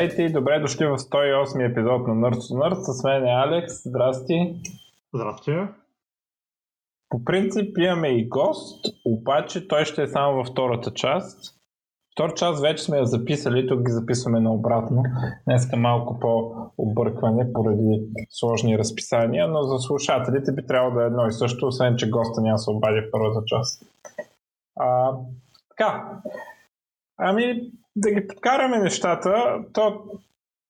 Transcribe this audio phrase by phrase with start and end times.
[0.00, 2.80] Здравейте и добре дошли в 108 епизод на Nerds to Nerds.
[2.80, 3.82] С мен е Алекс.
[3.84, 4.54] Здрасти.
[5.14, 5.52] Здрасти.
[7.08, 11.54] По принцип имаме и гост, обаче той ще е само във втората част.
[12.12, 15.02] Втора част вече сме я записали, тук ги записваме наобратно.
[15.44, 21.32] Днеска малко по-объркване поради сложни разписания, но за слушателите би трябвало да е едно и
[21.32, 23.82] също, освен че госта няма се обади в първата част.
[24.76, 25.12] А,
[25.68, 26.20] така,
[27.18, 30.04] ами да ги подкараме нещата, то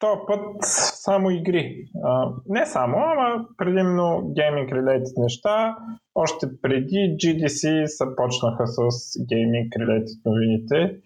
[0.01, 0.57] то път
[0.95, 1.89] само игри.
[2.05, 4.03] А, не само, ама предимно
[4.37, 5.77] gaming related неща.
[6.15, 8.81] Още преди GDC започнаха с
[9.19, 11.01] gaming related новините.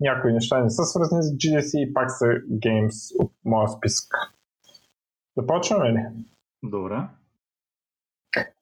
[0.00, 4.14] Някои неща не са свързани с GDC и пак са games от моя списък.
[5.36, 6.06] Започваме ли?
[6.62, 6.96] Добре.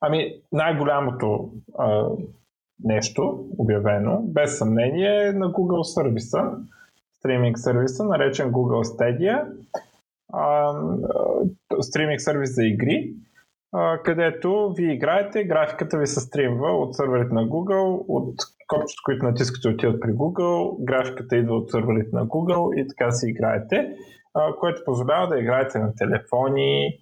[0.01, 2.09] Ами, най-голямото а,
[2.85, 6.39] нещо, обявено, без съмнение, е на Google сервиса
[7.19, 9.47] стриминг сервиса, наречен Google Stadia.
[11.81, 13.15] стриминг сервис за игри,
[13.73, 18.35] а, където ви играете, графиката ви се стримва от серверите на Google, от
[18.69, 23.31] копчето, които натискате отиват при Google, графиката идва от серверите на Google и така си
[23.31, 23.97] играете,
[24.35, 26.99] а, което позволява да играете на телефони,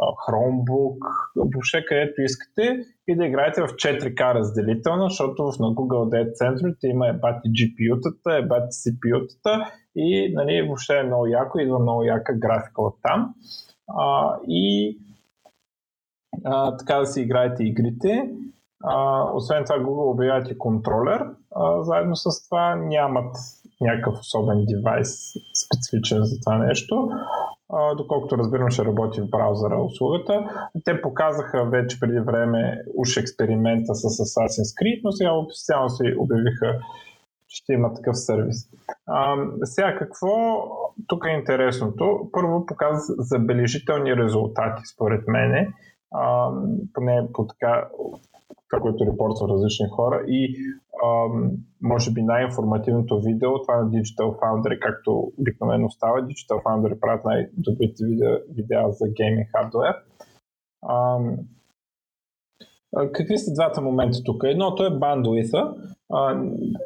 [0.00, 0.98] Chromebook,
[1.36, 6.86] въобще където искате и да играете в 4K разделително, защото в на Google Dead центровете
[6.86, 12.82] има ебати GPU-тата, ебати CPU-тата и нали, въобще е много яко, идва много яка графика
[12.82, 13.34] от там.
[13.88, 14.98] А, и
[16.44, 18.30] а, така да си играете игрите.
[18.84, 21.26] А, освен това Google обявяват и контролер.
[21.56, 23.36] А, заедно с това нямат
[23.80, 25.32] някакъв особен девайс
[25.64, 27.10] специфичен за това нещо
[27.72, 30.50] а, доколкото разбирам ще работи в браузъра услугата.
[30.84, 36.78] Те показаха вече преди време уж експеримента с Assassin's Creed, но сега официално се обявиха,
[37.48, 38.56] че ще има такъв сервис.
[39.06, 40.28] А, сега какво
[41.06, 42.28] тук е интересното?
[42.32, 45.68] Първо показва забележителни резултати, според мене.
[46.14, 46.50] А,
[46.94, 47.88] поне по така
[48.78, 50.56] което репортва различни хора и
[51.04, 51.50] ам,
[51.82, 56.22] може би най-информативното видео, това на Digital Foundry, както обикновено става.
[56.22, 59.94] Digital Foundry правят най-добрите видеа, видеа за гейминг хардвер.
[60.88, 61.36] Ам,
[62.96, 64.42] Какви са двата момента тук?
[64.44, 65.74] Едното е бандуита.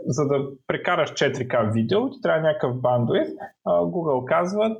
[0.07, 3.29] За да прекараш 4К видео, ти трябва някакъв бандуит.
[3.67, 4.79] Google казват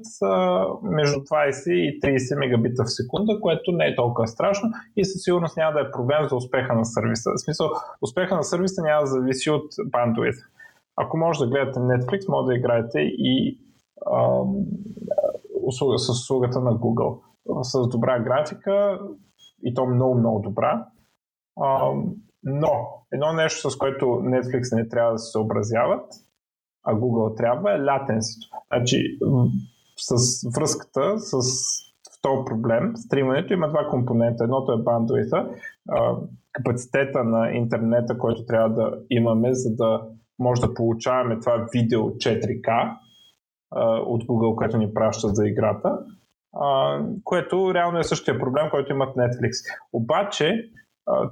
[0.83, 5.57] между 20 и 30 мегабита в секунда, което не е толкова страшно и със сигурност
[5.57, 7.31] няма да е проблем за успеха на сервиса.
[7.37, 7.69] В смисъл,
[8.03, 10.37] успеха на сервиса няма да зависи от бандуит.
[10.97, 13.59] Ако може да гледате Netflix, може да играете и
[15.67, 17.21] услуга, с услугата на Google.
[17.63, 18.99] С добра графика
[19.65, 20.87] и то много-много добра
[21.61, 21.93] а,
[22.43, 22.71] но
[23.13, 26.13] едно нещо, с което Netflix не трябва да се съобразяват,
[26.85, 28.47] а Google трябва е латенсито.
[28.73, 29.19] Значи,
[29.97, 30.15] с
[30.57, 31.39] връзката, с
[32.23, 34.45] този проблем, стримането има два компонента.
[34.45, 35.49] Едното е бандуита,
[36.53, 40.03] капацитета на интернета, който трябва да имаме, за да
[40.39, 42.97] може да получаваме това видео 4K
[44.07, 45.99] от Google, което ни праща за играта,
[47.25, 49.51] което реално е същия проблем, който имат Netflix.
[49.93, 50.71] Обаче,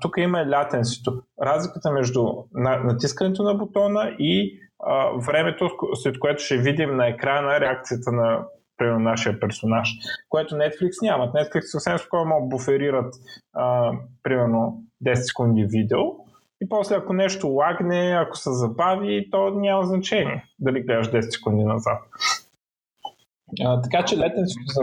[0.01, 1.23] тук има лятенсито.
[1.43, 4.59] Разликата между натискането на бутона и
[5.27, 8.45] времето, след което ще видим на екрана реакцията на
[8.77, 9.89] примерно, нашия персонаж,
[10.29, 11.35] което Netflix нямат.
[11.35, 13.15] Netflix съвсем могат буферират
[13.53, 16.01] а, примерно 10 секунди видео
[16.63, 21.65] и после ако нещо лагне, ако се забави, то няма значение дали гледаш 10 секунди
[21.65, 21.99] назад.
[23.65, 24.83] А, така че летенството за...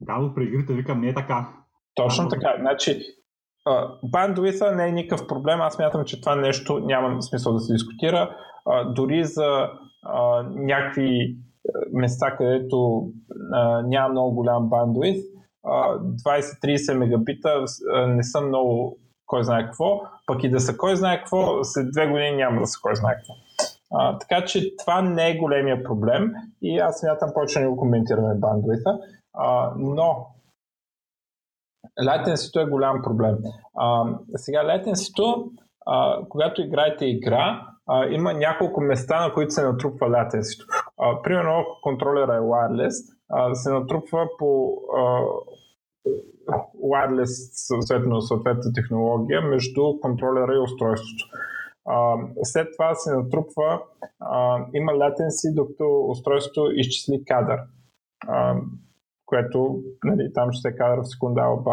[0.00, 1.48] Да, но при игрите викам не е така.
[1.98, 2.54] Точно така.
[2.60, 3.02] Значи,
[4.02, 5.60] бандуита не е никакъв проблем.
[5.60, 8.36] Аз мятам, че това нещо няма смисъл да се дискутира.
[8.86, 9.68] Дори за
[10.50, 11.36] някакви
[11.92, 13.08] места, където
[13.84, 15.24] няма много голям бандуит,
[15.66, 17.64] 20-30 мегабита
[18.06, 22.06] не са много кой знае какво, пък и да са кой знае какво, след две
[22.06, 23.32] години няма да са кой знае какво.
[23.92, 28.34] А, така че това не е големия проблем и аз смятам повече не го коментираме
[28.34, 28.98] бандуита,
[29.34, 30.26] а, но
[32.06, 33.36] латенсито е голям проблем.
[33.76, 34.04] А,
[34.36, 35.50] сега латенсито,
[36.28, 40.66] когато играете игра, а, има няколко места, на които се натрупва латенсито.
[41.22, 45.22] Примерно, ако контролера е wireless, а, се натрупва по а,
[46.84, 51.24] wireless, съответно, съответната технология, между контролера и устройството.
[51.86, 53.82] А, след това се натрупва,
[54.20, 57.60] а, има latency, докато устройството изчисли кадър.
[58.28, 58.54] А,
[59.28, 61.70] което нали, там ще се кадър в секунда алба.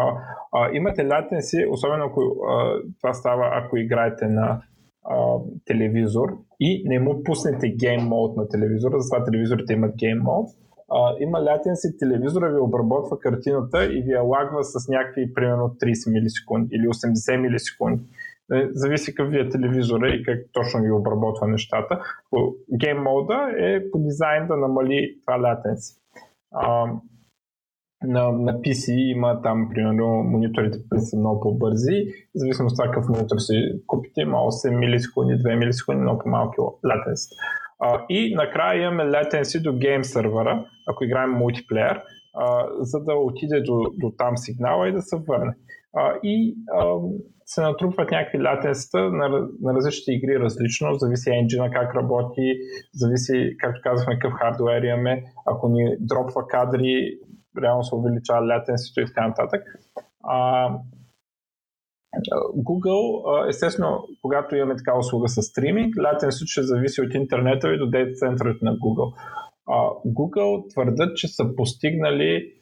[0.52, 4.62] А, имате latency, особено ако а, това става, ако играете на
[5.04, 6.28] а, телевизор
[6.60, 10.48] и не му пуснете гейм мод на телевизора, затова телевизорите имат гейм мод,
[10.90, 16.12] а, има latency, телевизора ви обработва картината и ви я лагва с някакви примерно 30
[16.12, 18.02] милисекунди или 80 милисекунди.
[18.52, 22.00] Е, зависи какъв ви е телевизора и как точно ви обработва нещата.
[22.72, 25.96] Game мода е по дизайн да намали това latency.
[28.04, 32.06] На, на PC има там, примерно, мониторите са много по-бързи.
[32.34, 36.56] В зависимост от това какъв монитор си купите, има 8 милисекунди, 2 милисекунди, много по-малки
[36.60, 37.28] latency.
[37.80, 42.02] А, и накрая имаме latency до гейм сервера, ако играем мултиплеер,
[42.80, 45.54] за да отиде до, до там сигнала и да се върне.
[45.96, 46.94] А, и а,
[47.46, 49.28] се натрупват някакви латенста на,
[49.60, 52.52] на различните игри различно, зависи енджина как работи,
[52.94, 57.18] зависи, както казахме, какъв хардуер имаме, ако ни дропва кадри,
[57.62, 59.62] реално се увеличава латенството и така нататък.
[60.24, 60.68] А,
[62.56, 67.86] Google, естествено, когато имаме така услуга с стриминг, латенството ще зависи от интернета и до
[67.86, 69.14] дейта центровете на Google.
[70.06, 72.52] Google твърдят, че са постигнали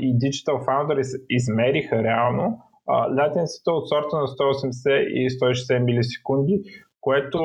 [0.00, 2.58] и Digital Founders измериха реално
[3.18, 6.62] латенцията от сорта на 180 и 160 милисекунди,
[7.00, 7.38] което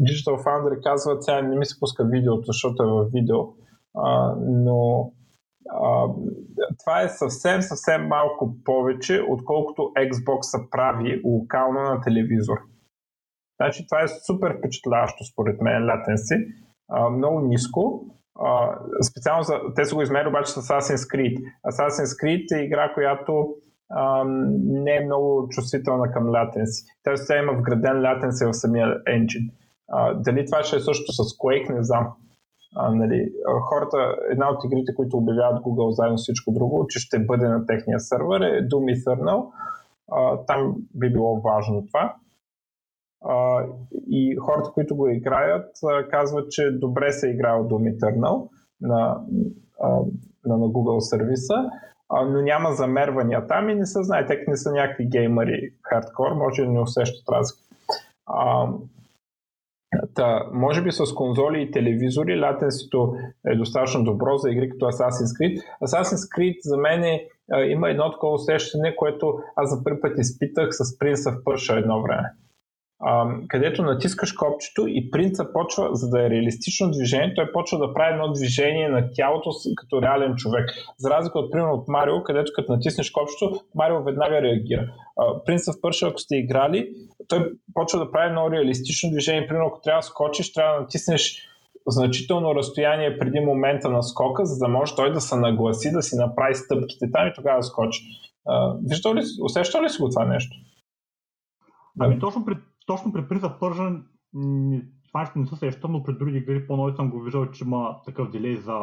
[0.00, 3.38] Digital Foundry казват, сега не ми се пуска видеото, защото е в видео,
[4.40, 5.10] но
[6.80, 12.58] това е съвсем, съвсем малко повече, отколкото Xbox се прави локално на телевизор.
[13.60, 15.82] Значи това е супер впечатляващо според мен
[16.90, 18.04] uh, много ниско.
[18.36, 18.76] Uh,
[19.10, 21.38] специално за, те са го измерили обаче с Assassin's Creed.
[21.66, 23.54] Assassin's Creed е игра, която
[24.56, 26.86] не е много чувствителна към latency.
[27.02, 29.50] Тя има вграден latency в самия engine.
[29.88, 32.12] А, дали това ще е също с Quake, не знам.
[32.74, 33.32] А, нали,
[33.62, 37.66] хората, една от игрите, които обявяват Google заедно с всичко друго, че ще бъде на
[37.66, 39.46] техния сервер е Doom Eternal.
[40.12, 42.16] А, там би било важно това.
[43.24, 43.64] А,
[44.10, 48.48] и хората, които го играят, а, казват, че добре се е играл Doom Eternal
[48.80, 49.20] на,
[49.80, 49.88] а,
[50.44, 51.70] на, на Google сервиса
[52.08, 56.62] а, но няма замервания там и не са, знаете, не са някакви геймери хардкор, може
[56.62, 57.64] да не усещат разлика.
[60.14, 63.14] Та, може би с конзоли и телевизори латенсито
[63.46, 65.62] е достатъчно добро за игри като Assassin's Creed.
[65.82, 67.28] Assassin's Creed за мен е,
[67.68, 72.02] има едно такова усещане, което аз за първи път изпитах с Prince of Persia едно
[72.02, 72.28] време
[73.48, 78.12] където натискаш копчето и принца почва, за да е реалистично движение, той почва да прави
[78.12, 80.70] едно движение на тялото като реален човек.
[80.98, 84.92] За разлика от, примерно, от Марио, където като натиснеш копчето, Марио веднага реагира.
[85.46, 86.88] Принца в Пърша, ако сте играли,
[87.28, 89.46] той почва да прави едно реалистично движение.
[89.46, 91.48] Примерно, ако трябва да скочиш, трябва да натиснеш
[91.88, 96.16] значително разстояние преди момента на скока, за да може той да се нагласи, да си
[96.16, 98.04] направи стъпките там и тогава да скочи.
[98.84, 100.56] Виждал ли, усещал ли си го това нещо?
[102.00, 104.02] Ами точно пред точно при Prince of Persia
[105.08, 107.96] това ще не се сещам, но при други игри по-нови съм го виждал, че има
[108.04, 108.78] такъв дилей за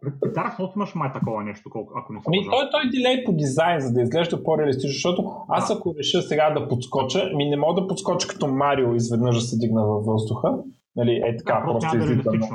[0.00, 2.90] при Dark Souls имаш май такова нещо, колко, ако не се Ами той, той е
[2.90, 7.50] дилей по дизайн, за да изглежда по-реалистично, защото аз ако реша сега да подскоча, ми
[7.50, 10.58] не мога да подскоча като Марио изведнъж да се дигна във въздуха.
[10.96, 12.48] Нали, е така, да, просто излитам на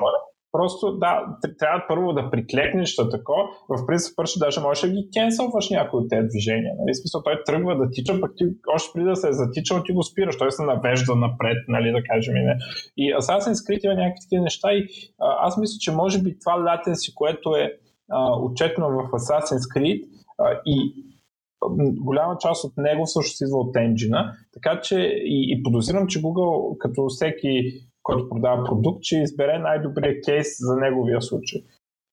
[0.54, 3.34] Просто да, трябва първо да приклекнеш да тако.
[3.70, 6.74] В принцип първо даже можеш да ги кенсълваш някои от тези движения.
[6.80, 6.96] Нали?
[6.96, 8.46] Смисъл, той тръгва да тича, пък ти
[8.76, 10.38] още преди да се е затичал, ти го спираш.
[10.38, 12.34] Той се навежда напред, нали, да кажем.
[12.34, 12.58] Не.
[12.98, 14.88] И Assassin's Creed има някакви такива неща и
[15.22, 17.74] а, аз мисля, че може би това latency, което е
[18.12, 20.04] а, отчетно в Assassin's Creed
[20.38, 20.94] а, и
[22.00, 26.78] голяма част от него всъщност идва от енджина, така че и, и подозирам, че Google,
[26.78, 31.62] като всеки който продава продукт, че избере най-добрия кейс за неговия случай.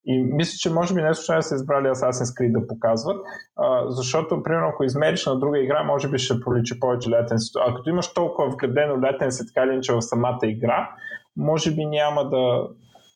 [0.04, 3.16] И мисля, че може би не случайно са избрали Assassin's Creed да показват,
[3.56, 7.64] а, защото, примерно, ако измериш на друга игра, може би ще проличи повече летенството.
[7.68, 10.90] А като имаш толкова вградено летенство, така или иначе в самата игра,
[11.37, 12.68] може би няма да...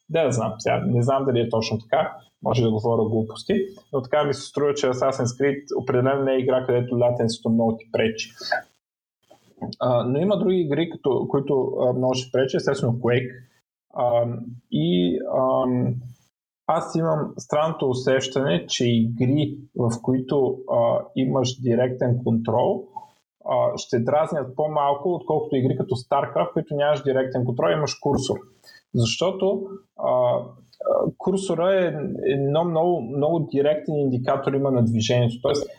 [0.09, 2.13] Да, да знам, сега не знам дали е точно така,
[2.43, 3.55] може да говоря глупости,
[3.93, 7.77] но така ми се струва, че Assassin's Creed определено не е игра, където латенството много
[7.77, 8.31] ти пречи.
[9.81, 13.31] А, но има други игри, като, които а, много ще пречи, естествено Quake.
[13.95, 14.27] А,
[14.71, 15.65] и а,
[16.67, 22.85] аз имам странното усещане, че игри, в които а, имаш директен контрол,
[23.45, 28.37] а, ще дразнят по-малко, отколкото игри като StarCraft, които нямаш директен контрол, имаш курсор.
[28.95, 29.67] Защото
[29.99, 30.39] а,
[31.19, 31.95] курсора е
[32.33, 35.35] едно много, много директен индикатор има на движението.
[35.43, 35.71] Тоест,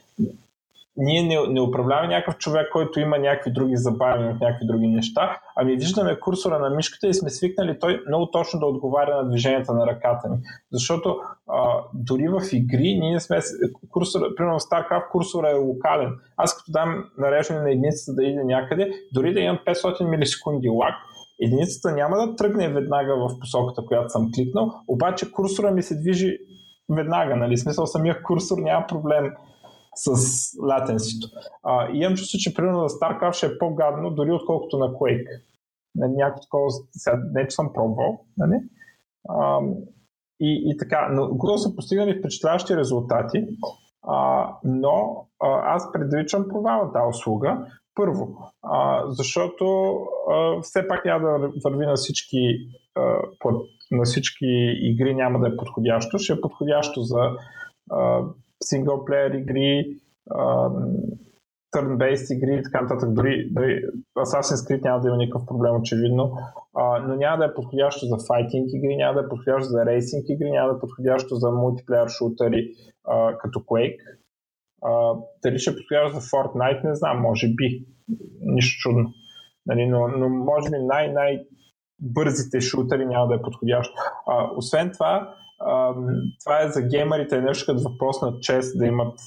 [0.97, 5.39] ние не, не управляваме някакъв човек, който има някакви други забавяния от някакви други неща,
[5.55, 9.73] ами виждаме курсора на мишката и сме свикнали той много точно да отговаря на движенията
[9.73, 10.37] на ръката ни.
[10.71, 13.39] Защото а, дори в игри ние сме,
[13.89, 16.11] курсор, примерно в StarCraft курсора е локален.
[16.37, 20.95] Аз като дам нареждане на единицата да иде някъде, дори да имам 500 милисекунди лак,
[21.41, 26.37] единицата няма да тръгне веднага в посоката, която съм кликнал, обаче курсора ми се движи
[26.89, 27.57] веднага, нали?
[27.57, 29.31] Смисъл самия курсор няма проблем
[29.95, 30.09] с
[30.63, 31.27] латенсито.
[31.63, 35.41] А, и имам чувство, че примерно за StarCraft ще е по-гадно, дори отколкото на Quake.
[35.95, 38.55] На някакво такова, сега не че съм пробвал, нали?
[39.29, 39.59] А,
[40.39, 43.47] и, и така, но Google са постигнали впечатляващи резултати,
[44.07, 47.67] а, но а, аз предвичам провал тази услуга.
[47.95, 49.95] Първо, а, защото
[50.31, 52.57] а, все пак няма да върви на всички,
[52.95, 53.61] а, под,
[53.91, 54.45] на всички
[54.81, 56.17] игри, няма да е подходящо.
[56.17, 57.19] Ще е подходящо за
[57.91, 58.21] а,
[58.65, 59.97] синглплеер игри,
[61.75, 63.13] turn-based игри и така нататък.
[63.13, 63.83] Дори, дори
[64.17, 66.37] Assassin's Creed няма да има никакъв проблем, очевидно,
[66.75, 70.25] а, но няма да е подходящо за файтинг игри, няма да е подходящо за рейсинг
[70.29, 72.71] игри, няма да е подходящо за мултиплеер шутери
[73.07, 73.99] а, като Quake.
[74.83, 77.85] А, дали ще е подходящо за Fortnite, не знам, може би.
[78.41, 79.13] Нищо чудно.
[79.65, 81.43] Нали, но, но може би най-най
[81.99, 83.93] бързите шутери няма да е подходящо.
[84.27, 85.35] А, освен това,
[86.43, 89.19] това е за геймерите нещо като въпрос на чест да имат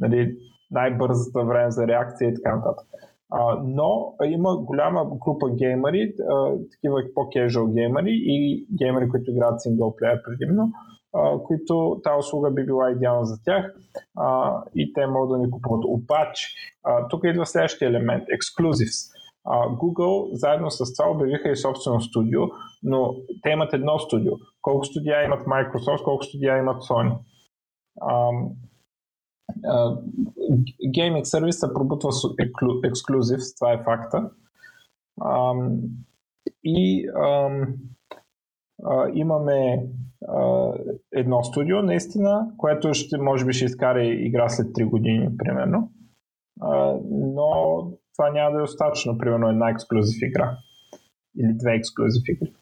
[0.00, 0.36] нали,
[0.70, 2.86] най-бързата време за реакция и така нататък.
[3.30, 10.22] А, но има голяма група геймери, а, такива по-кежуал геймери и геймери, които играят синглплеер
[10.22, 10.72] предимно,
[11.14, 13.74] а, които тази услуга би била идеална за тях
[14.16, 15.84] а, и те могат да ни купуват.
[15.86, 16.48] Обаче,
[16.84, 19.13] а, тук идва следващия елемент– Exclusives.
[19.46, 22.40] Google заедно с това обявиха и собствено студио,
[22.82, 24.32] но те имат едно студио.
[24.62, 27.18] Колко студия имат Microsoft, колко студия имат Sony.
[30.94, 32.28] Гейминг сервис се пробутва с
[32.84, 34.30] ексклюзив, това е факта.
[36.64, 37.08] и
[39.14, 39.86] имаме
[41.12, 45.90] едно студио, наистина, което ще, може би ще изкара игра след 3 години, примерно.
[47.10, 50.56] но това няма да е достатъчно, примерно една ексклюзив игра
[51.38, 52.52] или две ексклюзив игри.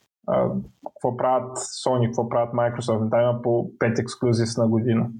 [0.86, 3.10] Какво правят Sony, какво правят Microsoft?
[3.10, 5.10] Там има по 5 ексклюзив на година.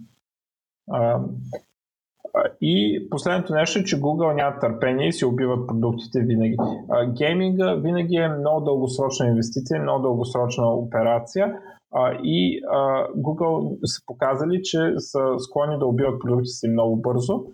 [2.61, 6.57] И последното нещо е, че Google няма търпение и си убиват продуктите винаги.
[6.91, 11.59] А, гейминга винаги е много дългосрочна инвестиция, много дългосрочна операция
[12.23, 12.63] и
[13.17, 17.45] Google са показали, че са склонни да убиват продуктите си много бързо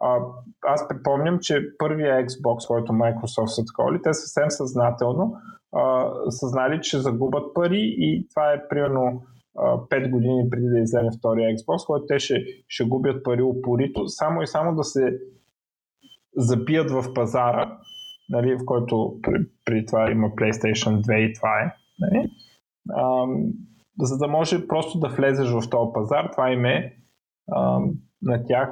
[0.00, 0.18] а,
[0.66, 5.36] аз припомням, че първия Xbox, който Microsoft са таковали, те съвсем съзнателно
[5.76, 9.22] а, съзнали, че загубят пари и това е примерно
[9.56, 12.34] 5 години преди да излезе втория Xbox, който те ще,
[12.68, 15.18] ще губят пари упорито, само и само да се
[16.36, 17.78] забият в пазара,
[18.28, 21.72] нали, в който при, при това има PlayStation 2 и това е.
[22.00, 22.30] Нали?
[22.92, 23.26] А,
[24.00, 26.96] за да може просто да влезеш в този пазар, това им е
[27.52, 27.80] а,
[28.22, 28.70] на тях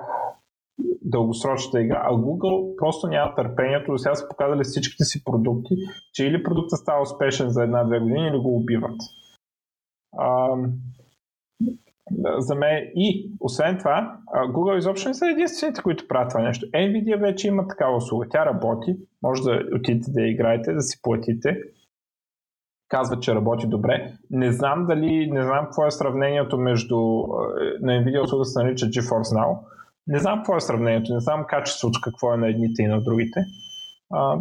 [1.07, 3.93] дългосрочната игра, а Google просто няма търпението.
[3.93, 5.75] До сега са показали всичките си продукти,
[6.13, 9.01] че или продуктът става успешен за една-две години, или го убиват.
[10.19, 10.57] А,
[12.39, 16.67] за мен и освен това, Google изобщо не са единствените, които правят това нещо.
[16.67, 18.27] Nvidia вече има такава услуга.
[18.31, 21.61] Тя работи, може да отидете да играете, да си платите.
[22.89, 24.13] Казва, че работи добре.
[24.31, 26.97] Не знам дали, не знам какво е сравнението между
[27.81, 29.59] на Nvidia услуга се нарича GeForce Now,
[30.07, 33.45] не знам какво е сравнението, не знам качеството какво е на едните и на другите.
[34.13, 34.39] А,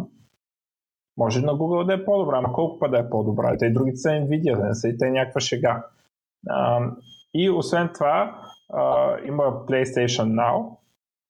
[1.16, 3.56] може на Google да е по-добра, но колко път да е по-добра?
[3.58, 5.86] Те и другите са Nvidia, да не са и те някаква шега.
[6.48, 6.80] А,
[7.34, 8.40] и освен това,
[8.72, 10.76] а, има PlayStation Now.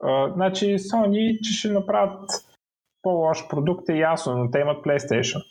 [0.03, 2.31] А, значи Sony, че ще направят
[3.03, 5.43] по-лош продукт е ясно, но те имат PlayStation.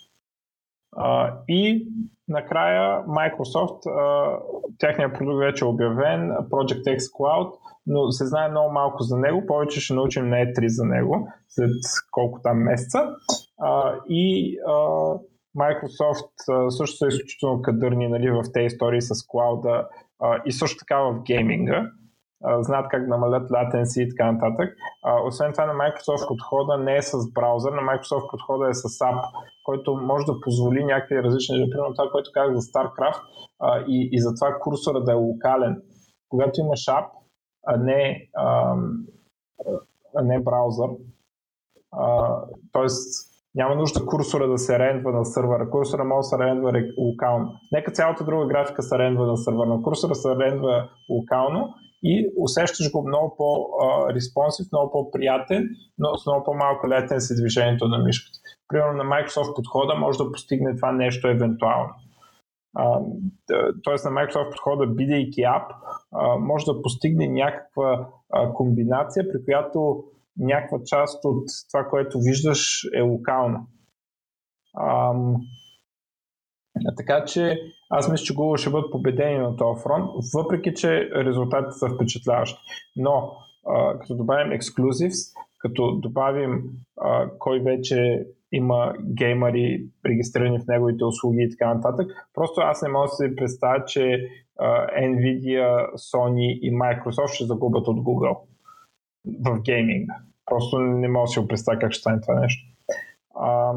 [1.48, 1.88] И
[2.28, 4.40] накрая Microsoft, а,
[4.80, 7.54] техният продукт вече е обявен, Project X Cloud,
[7.88, 11.70] но се знае много малко за него, повече ще научим на E3 за него, след
[12.12, 13.10] колко там месеца.
[13.60, 14.72] А, и а,
[15.58, 19.88] Microsoft а, също са изключително кадърни нали, в тези истории с клауда
[20.22, 21.92] а, и също така в гейминга.
[22.60, 24.74] Знаят как намалят latency и така нататък.
[25.06, 28.84] Uh, освен това на Microsoft подхода не е с браузър, на Microsoft подхода е с
[28.84, 29.22] app,
[29.64, 33.22] който може да позволи някакви различни, например това, което казах за StarCraft
[33.62, 35.82] uh, и, и затова курсора да е локален.
[36.30, 37.08] Когато имаш app,
[37.68, 38.76] а не, а,
[40.16, 40.90] а не браузър.
[41.92, 42.36] А,
[42.72, 45.70] тоест, Няма нужда курсора да се рендва на сървъра.
[45.70, 47.54] Курсора може да се рендва локално.
[47.72, 49.70] Нека цялата друга графика се рендва на сървъра.
[49.70, 56.44] На курсора се рендва локално и усещаш го много по-респонсив, много по-приятен, но с много
[56.44, 58.40] по-малко летен си движението на мишката.
[58.68, 61.94] Примерно на Microsoft подхода може да постигне това нещо евентуално.
[63.84, 65.72] Тоест на Microsoft подхода, бидейки ап,
[66.40, 68.08] може да постигне някаква
[68.54, 70.04] комбинация, при която
[70.38, 73.62] някаква част от това, което виждаш е локална.
[76.98, 81.72] Така че аз мисля, че Google ще бъдат победени на този фронт, въпреки че резултатите
[81.72, 82.60] са впечатляващи.
[82.96, 83.32] Но
[83.68, 86.64] а, като добавим exclusives, като добавим
[87.02, 92.90] а, кой вече има геймари регистрирани в неговите услуги и така нататък, просто аз не
[92.90, 94.30] мога да си представя, че
[94.60, 98.38] а, Nvidia, Sony и Microsoft ще загубят от Google
[99.46, 100.16] в гейминга.
[100.46, 102.68] Просто не мога да си го представя как ще стане това нещо.
[103.36, 103.74] А,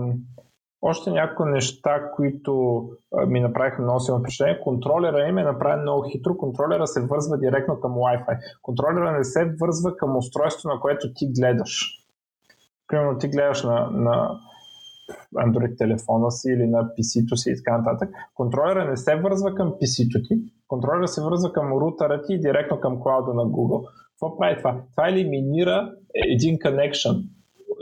[0.83, 2.83] още някои неща, които
[3.27, 4.61] ми направиха много силно впечатление.
[4.61, 6.37] Контролера им е направен много хитро.
[6.37, 8.39] Контролера се вързва директно към Wi-Fi.
[8.63, 11.95] Контролера не се вързва към устройство, на което ти гледаш.
[12.87, 14.39] Примерно ти гледаш на, на
[15.37, 18.11] Android телефона си или на PC-то си и така нататък.
[18.35, 20.43] Контролера не се вързва към PC-то ти.
[20.69, 23.89] Контролера се вързва към рутера ти и директно към клауда на Google.
[24.11, 24.81] Какво прави това?
[24.91, 27.25] Това елиминира един connection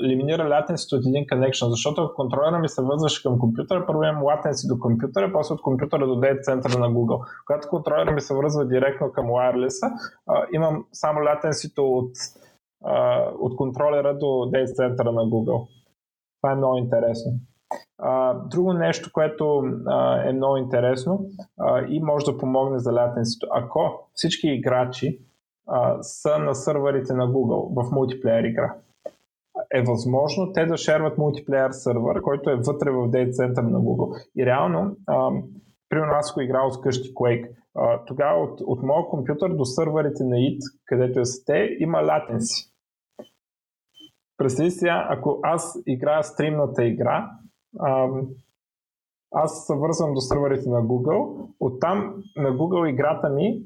[0.05, 4.69] елиминира latency от един connection, защото контролера ми се вързваше към компютъра, първо имам latency
[4.69, 7.27] до компютъра, после от компютъра до data центъра на Google.
[7.47, 9.93] Когато контролера ми се вързва директно към wireless
[10.53, 12.11] имам само latency от,
[12.85, 15.69] а, от контролера до data центъра на Google.
[16.43, 17.33] Това е много интересно.
[18.03, 21.21] Uh, друго нещо, което uh, е много интересно
[21.61, 23.49] uh, и може да помогне за latency.
[23.51, 25.21] Ако всички играчи
[26.01, 28.75] са на сървърите на Google в мултиплеер игра,
[29.77, 34.27] е възможно те да шерват мултиплеер сървър, който е вътре в дейт център на Google.
[34.37, 34.97] И реално,
[35.89, 40.25] примерно аз ако играл с къщи Quake, а, тогава от, от моят компютър до сървърите
[40.25, 42.73] на IT, където е са те, има латенси.
[44.37, 47.31] Представи сега, ако аз играя стримната игра,
[47.79, 48.09] а,
[49.31, 53.63] аз се вързвам до сървърите на Google, оттам на Google играта ми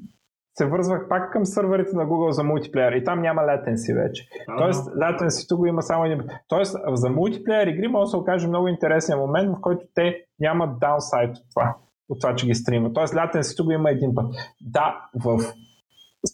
[0.59, 4.29] се вързвах пак към сървърите на Google за мултиплеер и там няма latency вече.
[4.49, 4.59] Uh-huh.
[4.59, 6.23] Тоест, latency го има само един.
[6.49, 10.79] Тоест, за мултиплеер игри може да се окаже много интересен момент, в който те нямат
[10.79, 11.77] даунсайд от това,
[12.09, 12.95] от това, че ги стримат.
[12.95, 14.35] Тоест, latency го има един път.
[14.61, 15.39] Да, в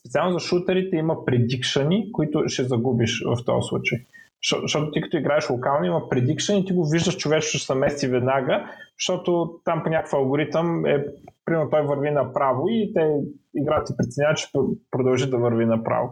[0.00, 3.98] специално за шутерите има предикшани, които ще загубиш в този случай.
[4.62, 8.08] Защото ти като играеш локално има предикшен и ти го виждаш човече ще се мести
[8.08, 11.04] веднага, защото там по някакъв алгоритъм е,
[11.46, 13.20] примерно той върви направо и те
[13.54, 14.50] играта ти преценява, че
[14.90, 16.08] продължи да върви направо.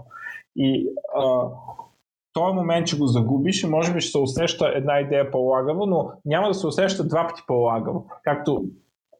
[0.57, 1.49] И а,
[2.33, 6.49] този момент, че го загубиш може би ще се усеща една идея по-лагаво, но няма
[6.49, 8.65] да се усеща два пъти по-лагаво, както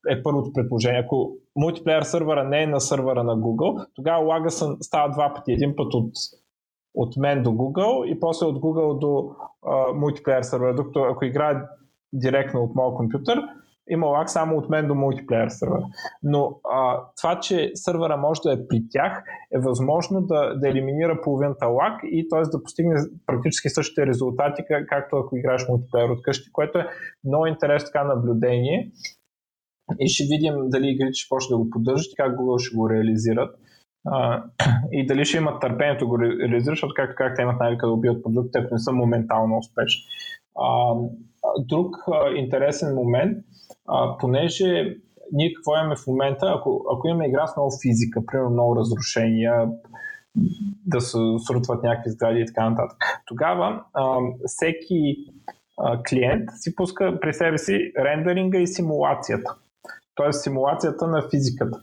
[0.09, 1.01] е първото предположение.
[1.01, 4.51] Ако мултиплеер сървъра не е на сървъра на Google, тогава лага
[4.81, 5.53] става два пъти.
[5.53, 6.13] Един път от
[6.95, 9.31] от мен до Google и после от Google до
[9.95, 10.75] мултиплеер сервера.
[10.75, 11.63] Докато ако играе
[12.13, 13.43] директно от моят компютър,
[13.91, 15.87] има лак само от мен до мултиплеер сервера.
[16.23, 21.21] Но а, това, че сървъра може да е при тях, е възможно да, да елиминира
[21.21, 22.41] половината лак и т.е.
[22.41, 22.95] да постигне
[23.27, 26.87] практически същите резултати, както ако играеш мултиплеер от къщи, което е
[27.25, 28.91] много интересно така наблюдение.
[30.01, 32.91] И ще видим дали игрите ще почне да го поддържат и как Google ще го
[32.91, 33.59] реализират
[34.07, 34.45] а,
[34.93, 38.23] и дали ще имат търпението го реализират, защото както как те имат навика да убият
[38.23, 40.03] продукти, ако не са моментално успешни.
[40.59, 40.95] А,
[41.59, 43.39] друг а, интересен момент,
[43.89, 44.97] а, понеже
[45.33, 49.69] ние какво имаме в момента, ако, ако имаме игра с много физика, примерно много разрушения,
[50.87, 55.17] да се срутват някакви сгради и така нататък, тогава а, всеки
[55.79, 59.55] а, клиент си пуска при себе си рендеринга и симулацията.
[60.15, 61.81] Тоест симулацията на физиката.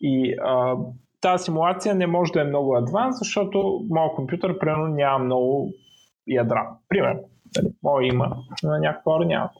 [0.00, 0.76] И а,
[1.20, 5.72] тази симулация не може да е много адванс, защото моят компютър примерно няма много
[6.26, 6.68] ядра.
[6.88, 7.20] Примерно.
[7.56, 9.50] Нали, Мое има, на някакви хора няма.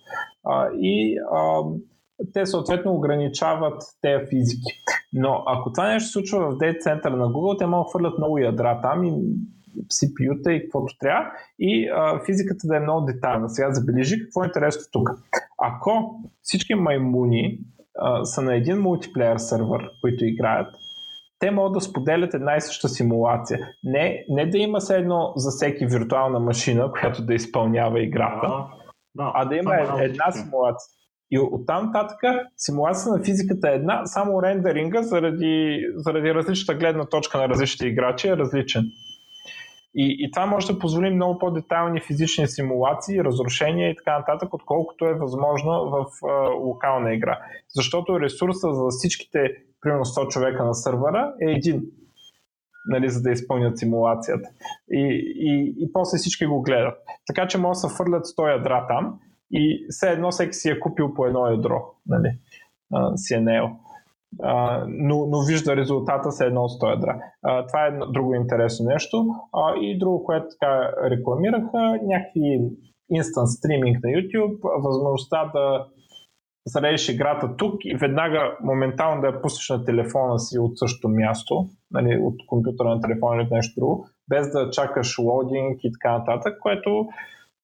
[0.45, 1.63] А, и а,
[2.33, 4.73] те съответно ограничават тези физики.
[5.13, 8.19] Но ако това нещо се случва в дейт центъра на Google, те могат да хвърлят
[8.19, 9.13] много ядра там и
[9.83, 13.49] CPU-та и каквото трябва и а, физиката да е много детайлна.
[13.49, 15.11] Сега забележи какво е интересно тук.
[15.59, 17.59] Ако всички маймуни
[17.99, 20.75] а, са на един мултиплеер сервер, които играят,
[21.43, 23.59] те могат да споделят една и съща симулация.
[23.85, 28.69] Не, не да има се едно за всеки виртуална машина, която да изпълнява играта, да,
[29.15, 30.89] да, а да има една, една симулация.
[31.31, 32.19] И оттам нататък
[32.57, 38.29] симулация на физиката е една, само рендеринга заради, заради различната гледна точка на различните играчи
[38.29, 38.85] е различен.
[39.95, 45.07] И, и това може да позволи много по-детайлни физични симулации, разрушения и така нататък, отколкото
[45.07, 47.39] е възможно в а, локална игра.
[47.75, 51.83] Защото ресурса за всичките, примерно 100 човека на сървъра е един,
[52.87, 54.49] нали, за да изпълнят симулацията.
[54.91, 56.99] И, и, и после всички го гледат.
[57.27, 59.19] Така че може да се фърлят 100 ядра там
[59.51, 61.83] и все едно всеки си е купил по едно ядро.
[62.07, 62.29] Нали,
[62.93, 63.71] а, си е нел
[64.89, 67.21] но, но вижда резултата се едно от 100 ядра.
[67.43, 69.27] Това е друго интересно нещо.
[69.53, 72.61] А, и друго, което така рекламираха, някакви
[73.11, 75.87] инстант стриминг на YouTube, възможността да
[76.67, 81.67] заредиш играта тук и веднага моментално да я пуснеш на телефона си от същото място,
[81.91, 86.59] нали, от компютъра на телефона или нещо друго, без да чакаш лодинг и така нататък,
[86.61, 87.07] което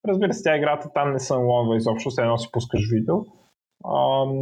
[0.08, 3.16] разбира се, тя играта там не се лонва изобщо, все едно си пускаш видео.
[3.16, 4.32] Ам,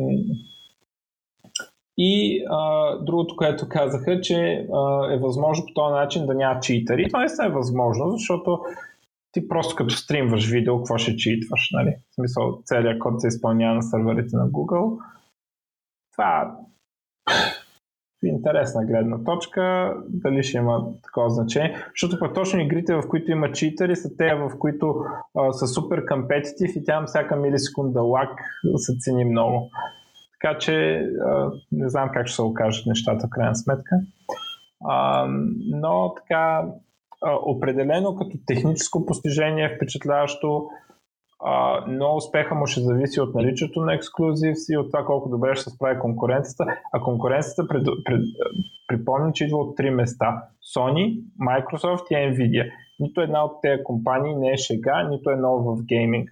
[1.99, 7.09] и а, другото, което казаха, че а, е възможно по този начин да няма читъри.
[7.09, 8.61] Това не е възможно, защото
[9.33, 11.97] ти просто като стримваш видео, какво ще читваш, нали?
[12.11, 14.99] В смисъл, целият код се изпълнява на серверите на Google.
[16.13, 16.57] Това
[18.23, 21.77] интересна гледна точка, дали ще има такова значение.
[21.91, 24.95] Защото пък точно игрите, в които има читъри, са те, в които
[25.39, 28.41] а, са супер компетитив и тя всяка милисекунда лак
[28.77, 29.71] се цени много.
[30.41, 31.07] Така че
[31.73, 33.97] не знам как ще се окажат нещата в крайна сметка.
[35.67, 36.67] Но така,
[37.47, 40.69] определено като техническо постижение е впечатляващо,
[41.87, 45.65] но успеха му ще зависи от наличието на ексклюзив и от това колко добре ще
[45.65, 46.65] се справи конкуренцията.
[46.93, 48.21] А конкуренцията, пред, пред,
[48.89, 50.43] припомням, че идва от три места.
[50.77, 52.71] Sony, Microsoft и Nvidia.
[53.01, 56.31] Нито една от тези компании не е шега, нито е нова в гейминг.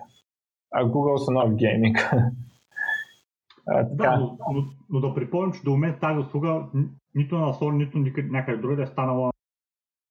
[0.75, 2.15] А Google са нов в гейминг.
[3.67, 6.69] А, да, но, но, но, да припомням, че до момента тази услуга
[7.15, 9.33] нито на Sony, нито никъде, някъде другаде е станала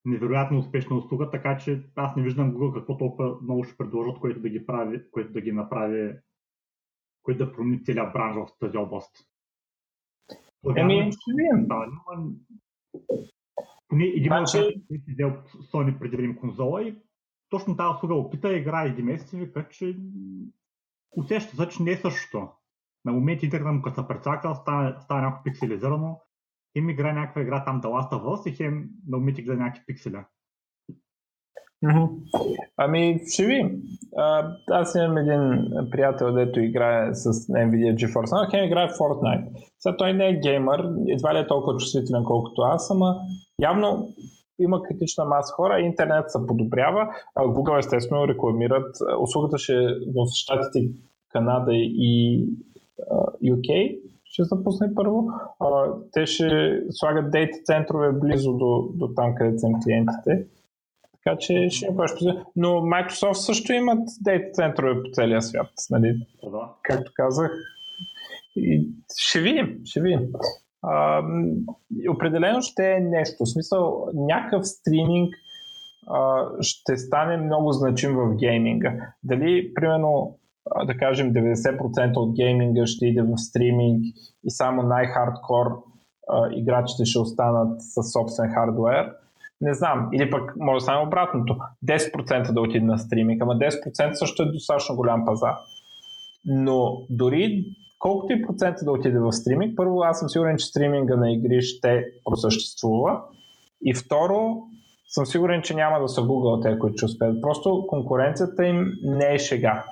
[0.05, 4.39] невероятно успешна услуга, така че аз не виждам Google какво толкова много ще предложат, което
[4.39, 6.13] да ги прави, което да ги направи,
[7.23, 9.15] което да промени целият бранш в тази област.
[10.77, 11.67] Еми, ще видим.
[11.67, 12.31] Да, но...
[13.87, 14.57] Поне един значи...
[14.89, 15.29] си взел
[15.73, 16.95] Sony преди време конзола и
[17.49, 19.97] точно тази услуга опита, игра един месец и вика, че
[21.17, 22.49] усеща се, че не е същото
[23.05, 26.19] на моменти интернет му като се прецакал, става, става някакво пикселизирано,
[26.77, 30.25] хем игра някаква игра там да ласта в и хем на моменти гледа някакви пикселя.
[32.77, 33.81] Ами, ще ви.
[34.17, 35.41] А, аз имам един
[35.91, 38.43] приятел, дето играе с Nvidia GeForce.
[38.43, 39.47] Но хем играе в Fortnite.
[39.79, 43.15] Сега той не е геймър, едва ли е толкова чувствителен колкото аз, ама
[43.61, 44.07] явно
[44.59, 49.73] има критична маса хора, интернет се подобрява, Google естествено рекламират, услугата ще
[50.15, 50.89] в Штатите,
[51.29, 52.47] Канада и
[53.43, 55.27] UK ще запусне първо.
[55.59, 60.45] А, те ще слагат дейта центрове близо до, до там, където са клиентите.
[61.23, 62.43] Така че ще има повече.
[62.55, 65.69] Но Microsoft също имат дейта центрове по целия свят.
[65.89, 66.27] Нали?
[66.43, 66.73] Да.
[66.83, 67.51] Както казах.
[68.55, 69.81] И ще видим.
[69.85, 70.29] Ще видим.
[70.81, 71.23] А,
[72.09, 73.35] определено ще е нещо.
[73.39, 75.33] В смисъл, някакъв стриминг
[76.07, 79.13] а, ще стане много значим в гейминга.
[79.23, 80.37] Дали, примерно,
[80.85, 84.03] да кажем 90% от гейминга ще иде в стриминг
[84.43, 85.67] и само най-хардкор
[86.51, 89.11] играчите ще останат с собствен хардвер.
[89.61, 90.09] Не знам.
[90.13, 91.57] Или пък може стане обратното.
[91.87, 95.55] 10% да отиде на стриминг, ама 10% също е достатъчно голям пазар.
[96.45, 97.65] Но дори
[97.99, 101.61] колкото и процента да отиде в стриминг, първо аз съм сигурен, че стриминга на игри
[101.61, 103.21] ще просъществува.
[103.81, 104.61] И второ,
[105.07, 107.41] съм сигурен, че няма да са Google те, които ще успеят.
[107.41, 109.83] Просто конкуренцията им не е шега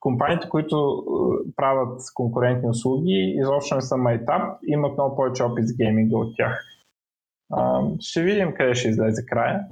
[0.00, 5.76] компаниите, които е, правят конкурентни услуги, изобщо не са MyTab, имат много повече опит с
[5.76, 6.64] гейминга от тях.
[8.00, 9.66] Ще видим къде ще излезе края.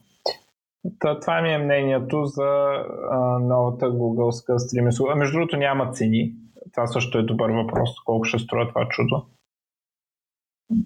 [0.98, 2.72] това ми е мнението за
[3.40, 5.14] новата Google стрим услуга.
[5.14, 6.34] Между другото няма цени.
[6.72, 9.26] Това също е добър въпрос, колко ще струва това чудо.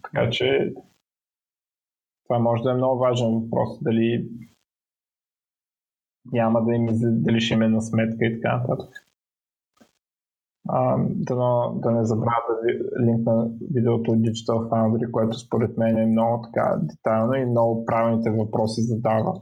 [0.03, 0.75] Така че
[2.25, 3.69] това може да е много важен въпрос.
[3.83, 4.29] Дали
[6.33, 6.89] няма да им
[7.41, 8.91] ще на сметка и така нататък.
[11.37, 16.07] да, да не забравя да линк на видеото от Digital Foundry, което според мен е
[16.07, 19.41] много така детайлно и много правилните въпроси задава.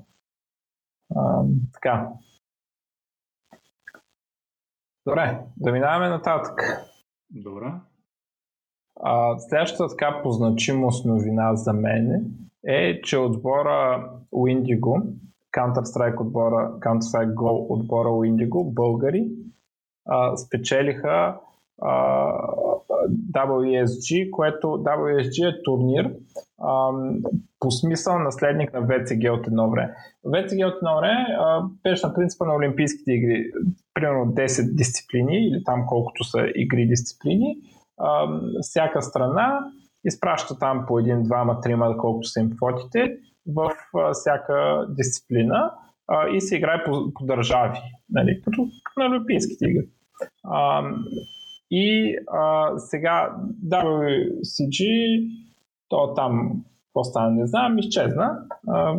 [1.15, 2.09] А, така.
[5.07, 6.61] Добре, да минаваме нататък.
[7.31, 7.73] Добре.
[9.01, 12.35] А, следващата така по значимост новина за мен
[12.65, 15.03] е, че отбора Windigo
[15.57, 19.29] Counter-Strike отбора, Counter-Strike Go отбора Indigo, българи,
[20.07, 21.37] а, спечелиха
[21.83, 22.33] а,
[23.33, 26.13] WSG, което WSG е турнир
[26.63, 26.91] а,
[27.61, 29.95] по смисъл наследник на VCG от едно време.
[30.27, 31.27] VCG от едно време
[31.83, 33.51] беше на принципа на Олимпийските игри,
[33.95, 37.57] примерно 10 дисциплини или там колкото са игри дисциплини.
[37.99, 39.61] А, всяка страна
[40.05, 43.17] изпраща там по един, двама, трима, колкото са им фотите
[43.49, 43.73] в
[44.13, 45.73] всяка дисциплина
[46.35, 47.79] и се играе по, по държави,
[48.11, 49.89] нали, като на Олимпийските игри.
[50.45, 50.83] А,
[51.71, 53.37] и а, сега
[53.69, 54.85] WCG,
[55.89, 58.39] то там, какво стана, не знам, изчезна.
[58.69, 58.95] А,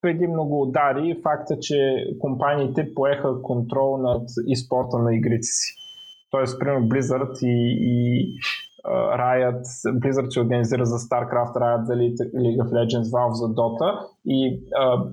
[0.00, 5.74] преди много удари факта, че компаниите поеха контрол над и спорта на игрите си.
[6.30, 8.32] Тоест, примерно Blizzard и, и
[8.92, 14.60] Riot, Blizzard се организира за StarCraft, Riot за League of Legends, Valve за Dota и
[14.60, 15.10] uh,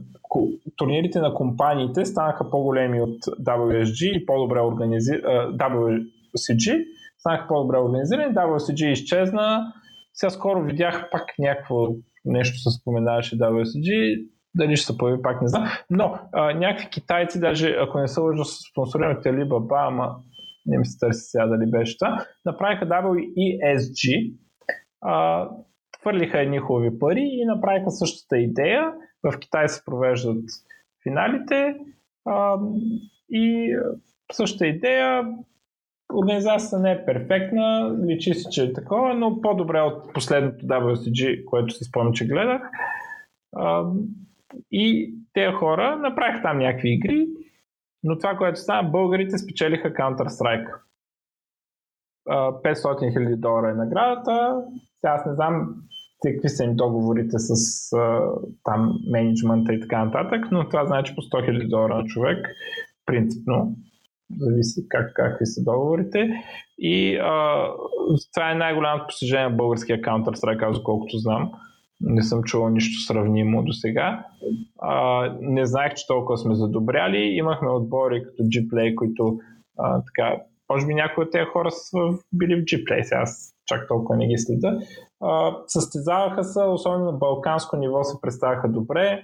[0.76, 5.24] турнирите на компаниите станаха по-големи от WSG и по-добре организирани.
[5.58, 6.86] WCG
[7.18, 8.36] станаха по-добре организирани.
[8.36, 9.74] WCG изчезна.
[10.14, 11.88] Сега скоро видях пак някакво
[12.26, 14.20] нещо се споменаваше WCG.
[14.56, 15.68] Дали ще се появи, пак не знам.
[15.90, 20.16] Но а, някакви китайци, даже ако не са лъжа с спонсорирането Alibaba, ама
[20.66, 24.34] не ми се търси сега дали беше това, направиха WESG,
[25.02, 25.50] а,
[26.02, 28.94] хвърлиха едни хубави пари и направиха същата идея.
[29.24, 30.44] В Китай се провеждат
[31.04, 31.76] финалите
[32.26, 32.58] а,
[33.30, 33.76] и
[34.32, 35.28] същата идея.
[36.14, 41.74] Организацията не е перфектна, личи си, че е такова, но по-добре от последното WCG, което
[41.74, 42.62] си спомням, че гледах.
[43.56, 43.86] А,
[44.72, 47.28] и тези хора направиха там някакви игри,
[48.04, 50.70] но това, което стана, българите спечелиха Counter-Strike.
[52.28, 54.62] 500 000 долара е наградата.
[55.02, 55.76] Сега аз не знам
[56.32, 57.90] какви са им договорите с
[58.64, 62.48] там менеджмента и така нататък, но това значи по 100 000 долара на човек,
[63.06, 63.76] принципно,
[64.40, 66.30] зависи как, какви са договорите.
[66.78, 67.68] И а,
[68.34, 71.52] това е най-голямото постижение на българския Counter-Strike, аз колкото знам.
[72.04, 74.26] Не съм чувал нищо сравнимо до сега.
[75.42, 77.18] не знаех, че толкова сме задобряли.
[77.18, 79.38] Имахме отбори като Gplay, които
[79.80, 80.42] а, така,
[80.74, 81.98] може би някои от тези хора са
[82.34, 84.80] били в Gplay, сега аз чак толкова не ги следа.
[85.22, 89.22] А, състезаваха се, особено на балканско ниво се представяха добре,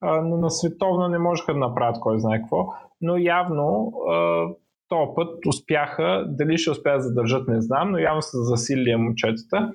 [0.00, 2.66] а, но на световно не можеха да направят кой знае какво.
[3.00, 4.46] Но явно а,
[4.88, 9.72] този път успяха, дали ще успеят да задържат, не знам, но явно са засилили момчетата.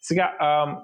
[0.00, 0.78] Сега, а,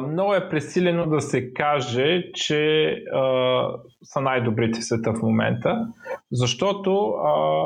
[0.00, 3.62] много е пресилено да се каже, че а,
[4.04, 5.88] са най-добрите в света в момента,
[6.32, 7.64] защото а,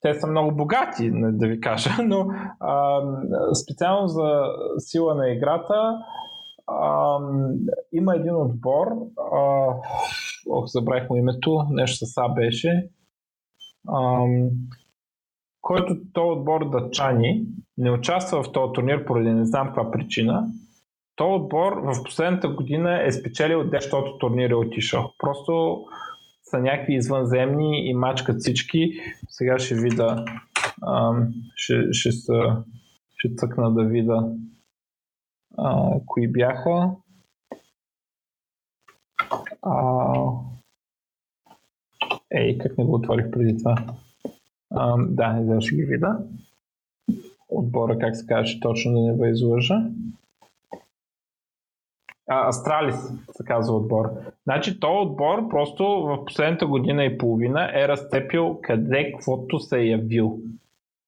[0.00, 2.26] те са много богати, да ви кажа, но
[2.60, 3.00] а,
[3.54, 4.42] специално за
[4.78, 5.98] сила на играта
[6.66, 7.18] а,
[7.92, 8.86] има един отбор,
[9.32, 9.66] а,
[10.50, 12.88] ох, забравих му името, нещо с А беше,
[13.88, 14.24] а,
[15.60, 17.46] който този отбор дъчани
[17.78, 20.48] не участва в този турнир поради не знам каква причина.
[21.16, 25.12] Този отбор в последната година е спечелил 10 турнир е отишъл.
[25.18, 25.84] Просто
[26.42, 28.92] са някакви извънземни и мачкат всички.
[29.28, 30.24] Сега ще вида,
[30.86, 32.64] ам, ще, ще, са,
[33.16, 34.32] ще цъкна да вида
[35.58, 36.90] а, кои бяха.
[39.62, 40.14] А,
[42.30, 43.86] ей, как не го отворих преди това?
[44.70, 46.18] А, да, сега ще ги вида.
[47.48, 49.90] Отбора, как се каже, точно да не бъде излъжа.
[52.30, 52.96] Астралис
[53.32, 54.06] се казва отбор.
[54.44, 59.86] Значи този отбор просто в последната година и половина е разцепил къде каквото се е
[59.86, 60.38] явил.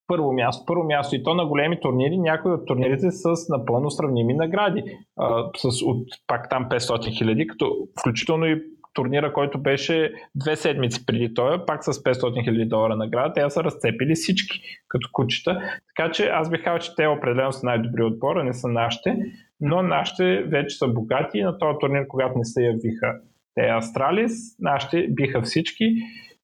[0.06, 4.34] Първо място, първо място и то на големи турнири, някои от турнирите с напълно сравними
[4.34, 4.84] награди.
[5.16, 8.62] А, с от пак там 500 хиляди, като включително и
[8.94, 13.64] турнира, който беше две седмици преди той, пак с 500 хиляди долара награда, те са
[13.64, 15.60] разцепили всички като кучета.
[15.96, 19.16] Така че аз бих казал, че те определено са най-добри отбора, не са нашите
[19.64, 23.20] но нашите вече са богати на този турнир, когато не се явиха
[23.54, 25.84] те Астралис, нашите биха всички.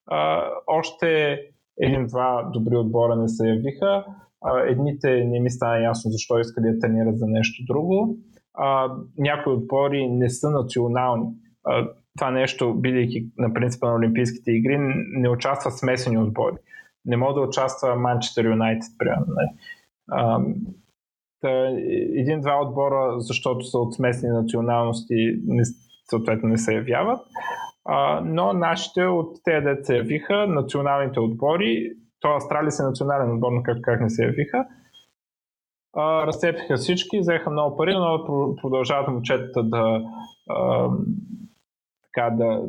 [0.06, 1.40] А, още
[1.80, 4.04] един-два добри отбора не се явиха.
[4.44, 8.16] А, едните не ми стана ясно защо искали да тренират за нещо друго.
[8.54, 11.26] А, някои отбори не са национални.
[11.64, 14.78] А, това нещо, бидейки на принципа на Олимпийските игри,
[15.12, 16.56] не участва смесени отбори.
[17.04, 19.34] Не мога да участва Манчестър Юнайтед, примерно.
[22.14, 25.62] Един-два отбора, защото са от смесни националности, не,
[26.10, 27.20] съответно не се явяват.
[27.84, 33.52] А, но нашите от тези деца се явиха, националните отбори, то Австралия се национален отбор,
[33.52, 34.66] но как, как не се явиха,
[35.96, 38.24] а, разцепиха всички, взеха много пари, но
[38.62, 40.02] продължават момчетата да,
[40.50, 40.90] а,
[42.02, 42.62] така да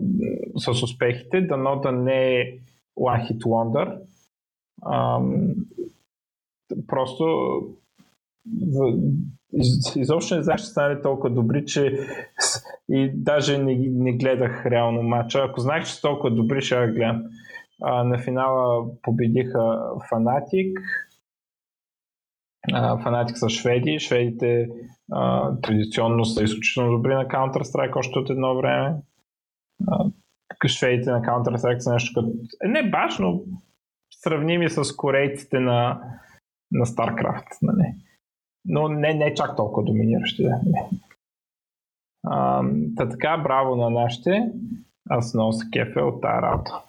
[0.55, 2.43] с успехите, дано да не е
[2.99, 4.01] One Hit Wonder,
[4.85, 5.53] Ам,
[6.87, 7.25] просто
[9.95, 12.07] изобщо не знаеш, че станали толкова добри, че
[12.89, 15.39] и даже не, не гледах реално матча.
[15.39, 17.23] Ако знаех, че са толкова добри, ще я гледам.
[17.81, 20.79] А, на финала победиха Фанатик.
[23.03, 23.99] Фанатик са шведи.
[23.99, 24.67] Шведите
[25.11, 28.95] а, традиционно са изключително добри на Counter-Strike още от едно време.
[29.87, 30.05] А,
[30.67, 32.33] шведите на Counter-Strike са нещо като...
[32.65, 33.41] Е, не баш, но
[34.23, 36.01] сравними с корейците на,
[36.71, 37.57] на StarCraft.
[37.61, 37.93] Нали?
[38.65, 40.47] Но не, не чак толкова доминиращи.
[42.23, 42.63] А,
[42.97, 44.51] та така, браво на нашите.
[45.09, 46.83] Аз много се кефе от тази работа.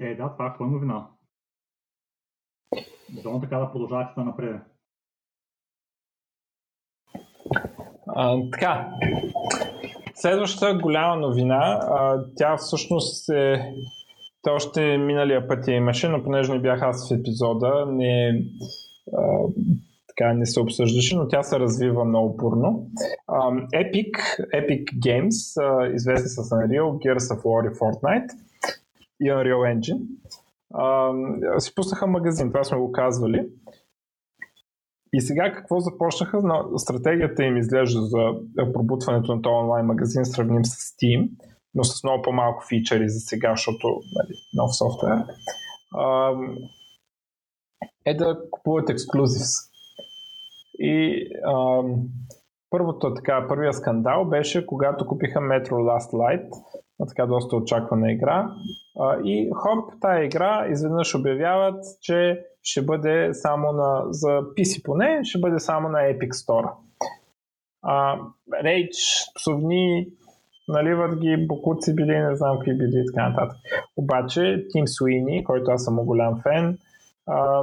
[0.00, 1.06] Е, да, това е хубава новина.
[3.14, 4.62] Защо така да продължавате да напред.
[8.06, 8.90] А, така.
[10.14, 13.74] Следващата голяма новина, а, тя всъщност е
[14.42, 18.42] те още миналия път я имаше, но понеже не бях аз в епизода, не,
[19.16, 19.22] а,
[20.16, 22.86] така не се обсъждаше, но тя се развива много бурно.
[23.74, 24.10] Epic,
[24.54, 25.60] Epic Games,
[25.94, 28.30] известни с Unreal, Gears of War и Fortnite
[29.20, 30.00] и Unreal Engine,
[30.74, 33.48] uh, си пуснаха магазин, това сме го казвали.
[35.12, 36.42] И сега какво започнаха?
[36.76, 38.18] Стратегията им изглежда за
[38.72, 41.30] пробутването на този онлайн магазин, сравним с Steam,
[41.74, 45.24] но с много по-малко фичери за сега, защото нали, нов софтуер.
[48.06, 49.73] Е да купуват ексклюзивс.
[50.84, 52.08] И ам,
[52.70, 56.48] първото така, първия скандал беше когато купиха Metro Last Light,
[57.08, 58.50] така доста очаквана игра.
[59.00, 65.20] А, и хоп, тая игра изведнъж обявяват, че ще бъде само на, за PC поне,
[65.22, 66.70] ще бъде само на Epic Store.
[67.82, 68.18] А,
[68.64, 70.08] Rage, псовни,
[70.68, 73.56] наливат ги, бокуци били, не знам какви били и така нататък.
[73.96, 76.78] Обаче Тим Суини, който аз съм голям фен,
[77.26, 77.62] а,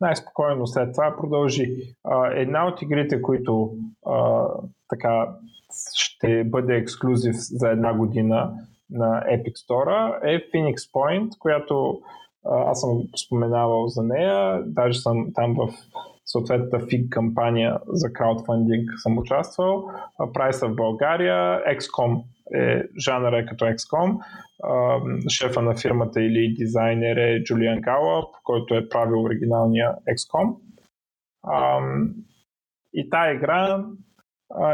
[0.00, 1.94] най-спокойно след това продължи.
[2.04, 3.70] А, една от игрите, които
[4.06, 4.46] а,
[4.88, 5.28] така
[5.94, 8.52] ще бъде ексклюзив за една година
[8.90, 12.00] на Epic Store е Phoenix Point, която
[12.46, 15.74] а, аз съм споменавал за нея, даже съм там в
[16.24, 19.90] съответната FIG кампания за краудфандинг съм участвал.
[20.34, 22.22] Прайса в България, XCOM
[22.54, 24.18] е жанъра е като XCOM.
[25.28, 30.56] Шефа на фирмата или дизайнер е Джулиан Галъп, който е правил оригиналния XCOM.
[32.92, 33.84] И тая игра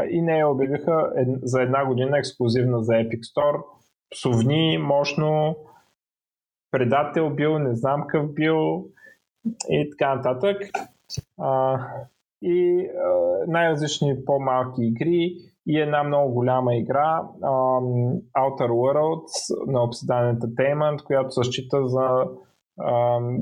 [0.09, 3.63] и нея обявиха за една година ексклюзивна за Epic Store.
[4.11, 5.57] Псовни, мощно,
[6.71, 8.85] предател бил, не знам какъв бил
[9.69, 10.61] и така нататък.
[12.41, 12.87] и
[13.47, 15.35] най-различни по-малки игри
[15.67, 22.25] и една много голяма игра um, Outer Worlds на Obsidian Entertainment, която се счита за
[22.79, 23.37] um,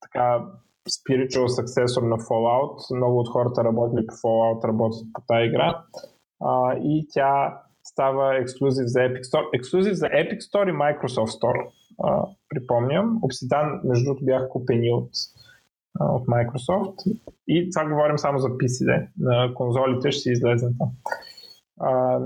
[0.00, 0.44] така
[0.88, 2.96] spiritual successor на Fallout.
[2.96, 5.82] Много от хората работили по Fallout, работят по тази игра.
[6.42, 9.48] Uh, и тя става ексклюзив за Epic Store.
[9.54, 11.66] Ексклюзив за Epic Store и Microsoft Store.
[12.00, 13.20] Uh, припомням.
[13.20, 15.10] Obsidian, между другото, бяха купени от,
[16.00, 17.16] uh, от Microsoft.
[17.48, 19.08] И това говорим само за PC.
[19.18, 20.88] На конзолите ще си излезе там.
[21.80, 22.20] А,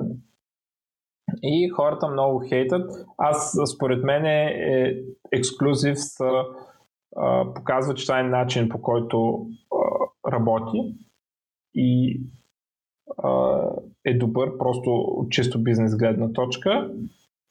[1.42, 2.90] и хората много хейтат.
[3.18, 4.94] Аз, според мен, е, е
[5.32, 6.30] ексклюзив са,
[7.16, 9.46] а, показва, че това е начин по който
[10.26, 10.94] а, работи
[11.74, 12.20] и
[13.22, 13.60] а,
[14.04, 16.90] е добър, просто от чисто бизнес гледна точка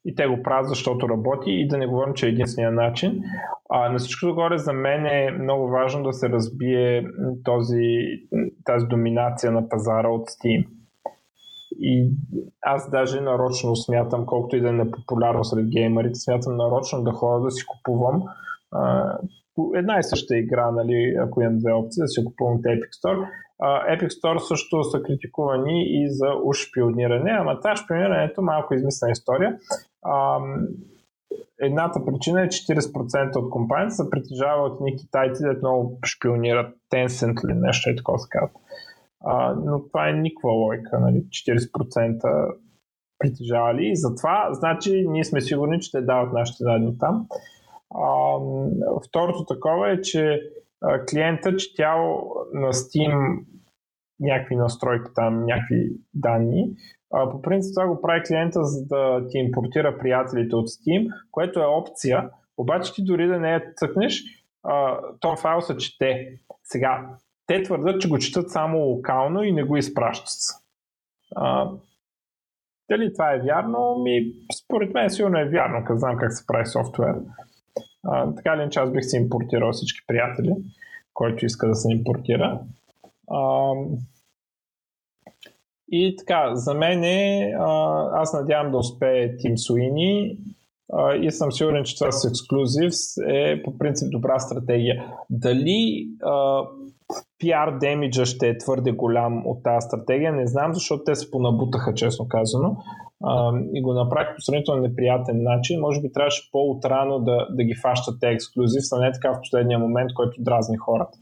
[0.06, 3.22] и те го правят, защото работи и да не говорим, че е единствения начин.
[3.70, 7.06] А, на всичко догоре за мен е много важно да се разбие
[7.44, 7.98] този,
[8.66, 10.79] тази доминация на пазара от Steam
[11.82, 12.12] и
[12.62, 17.44] аз даже нарочно смятам, колкото и да е непопулярно сред геймерите, смятам нарочно да ходя
[17.44, 18.24] да си купувам
[18.72, 19.14] а,
[19.76, 23.28] една и съща игра, нали, ако имам две опции, да си купувам от Epic Store.
[23.60, 29.12] А, Epic Store също са критикувани и за уж шпиониране, ама това шпионирането малко измислена
[29.12, 29.58] история.
[30.04, 30.40] А,
[31.62, 37.46] едната причина е 40% от компанията се притежава от ни китайци, да много шпионират Tencent
[37.46, 38.50] или нещо е такова се казва.
[39.26, 41.18] А, но това е никаква лойка, нали?
[41.18, 42.54] 40%
[43.20, 47.28] притежавали и затова, значи, ние сме сигурни, че ще дават нашите данни там.
[47.96, 48.38] А,
[49.08, 50.42] второто такова е, че
[50.82, 52.22] а, клиента четял
[52.54, 53.40] на Steam
[54.20, 56.76] някакви настройки там, някакви данни.
[57.14, 61.60] А, по принцип това го прави клиента, за да ти импортира приятелите от Steam, което
[61.60, 64.24] е опция, обаче ти дори да не я цъкнеш,
[65.20, 66.40] то файл се чете.
[66.64, 67.10] Сега,
[67.50, 70.62] те твърдят, че го четат само локално и не го изпращат.
[71.36, 71.70] А,
[72.90, 74.00] дали това е вярно?
[74.04, 74.34] Ми,
[74.64, 77.16] според мен сигурно е вярно, като знам как се прави софтуер.
[78.04, 80.54] А, така ли, че аз бих си импортирал всички приятели,
[81.14, 82.60] който иска да се импортира.
[83.32, 83.74] А,
[85.92, 87.54] и така, за мен е,
[88.14, 89.56] аз надявам да успее Team
[91.22, 92.94] И съм сигурен, че това с ексклюзив
[93.28, 95.06] е по принцип добра стратегия.
[95.30, 96.08] Дали
[97.44, 101.94] PR демиджа ще е твърде голям от тази стратегия, не знам, защото те се понабутаха,
[101.94, 102.78] честно казано,
[103.24, 105.80] а, и го направих по сравнително неприятен начин.
[105.80, 109.80] Може би трябваше по-утрано да, да ги фащат те ексклюзив, а не така в последния
[109.80, 111.18] момент, който дразни хората.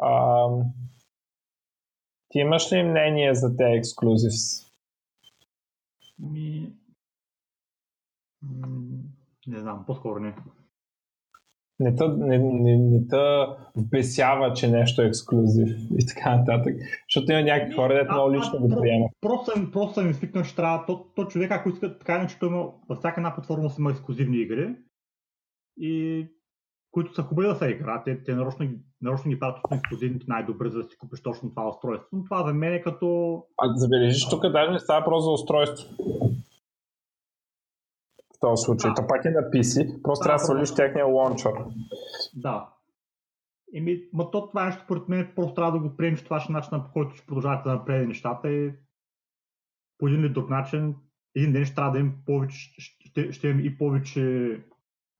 [0.00, 0.46] А,
[2.28, 4.68] ти имаш ли мнение за те ексклюзивс?
[6.18, 6.72] Ми...
[9.46, 10.34] Не знам, по-скоро не
[11.80, 15.68] не те, не, не, не те вбесява, че нещо е ексклюзив
[15.98, 16.74] и така нататък.
[17.08, 19.10] Защото има някакви хора, дето много лично го приемат.
[19.20, 22.66] Просто просто съм свикнал, че трябва, то, то човек, ако иска, така че той има,
[22.88, 24.76] във всяка една платформа си има ексклюзивни игри
[25.80, 26.26] и
[26.90, 28.04] които са хубави да се играят.
[28.04, 28.66] Те, те нарочно,
[29.02, 32.08] нарочно ги правят от ексклюзивните най-добре, за да си купиш точно това устройство.
[32.12, 33.42] Но това за мен е като...
[33.58, 35.94] А забележиш, тук даже не става просто за устройство
[38.38, 38.90] в този случай.
[38.90, 38.94] Да.
[38.94, 41.52] То пак е на PC, просто да, трябва да свалиш техния лаунчър.
[42.34, 42.68] Да.
[43.74, 46.54] Еми, ма то това нещо, според мен, просто трябва да го приемеш това ще е
[46.54, 48.72] начинът по който ще продължавате да напреде нещата и
[49.98, 50.96] по един или друг начин,
[51.36, 54.56] един ден ще трябва да им повече, ще, ще имам и повече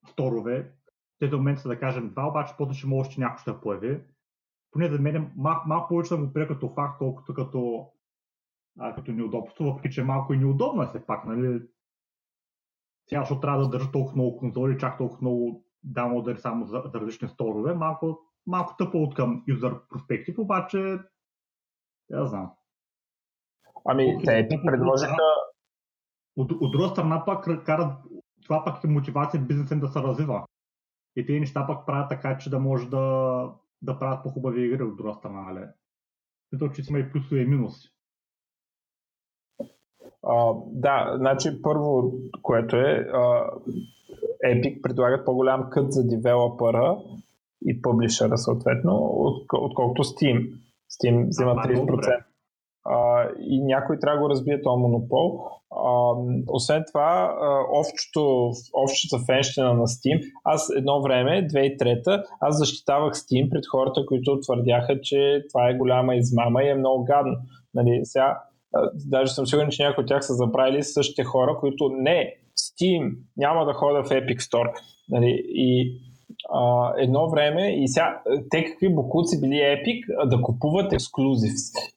[0.09, 0.73] сторове.
[1.19, 4.01] Те до момента са да кажем два, обаче после ще може, че някой ще появи.
[4.71, 7.87] Поне за мен малко, малко повече да го приема като факт, колкото като,
[8.79, 11.61] а, като неудобство, въпреки че малко и неудобно е все пак, нали?
[13.09, 17.01] Сега, защото трябва да държа толкова много конзоли, чак толкова много даунлодери само за, за
[17.01, 20.99] различни сторове, малко, малко тъпо от към юзър проспектив, обаче,
[22.11, 22.51] я знам.
[23.85, 25.17] Ами, те ти предложиха...
[26.37, 27.93] От, от друга страна пак карат,
[28.45, 30.45] това пак е мотивация бизнеса им да се развива.
[31.17, 33.53] И тези неща пак правят така, че да може да,
[33.83, 35.67] да правят по-хубави игри от друга страна, нали?
[36.53, 37.89] Мисля, че има и плюсове и минуси.
[40.27, 42.13] А, да, значи първо,
[42.43, 43.51] което е, а,
[44.47, 46.99] Epic предлагат по-голям кът за девелопера
[47.67, 50.51] и публишера съответно, от, отколкото Steam.
[50.93, 52.25] Steam взима 30%.
[52.85, 55.41] А, и някой трябва да го разбие този монопол.
[55.71, 56.13] А,
[56.49, 57.35] освен това,
[57.73, 64.41] общото, общата фенщина на Steam, аз едно време, 2003 аз защитавах Steam пред хората, които
[64.41, 67.37] твърдяха, че това е голяма измама и е много гадно.
[67.75, 68.39] Нали, сега
[68.95, 73.65] даже съм сигурен, че някои от тях са забравили същите хора, които не, Steam, няма
[73.65, 74.73] да хода в Epic Store.
[75.09, 75.99] Нали, и
[76.51, 81.53] а, едно време, и сега, те какви бокуци били Epic да купуват ексклюзив.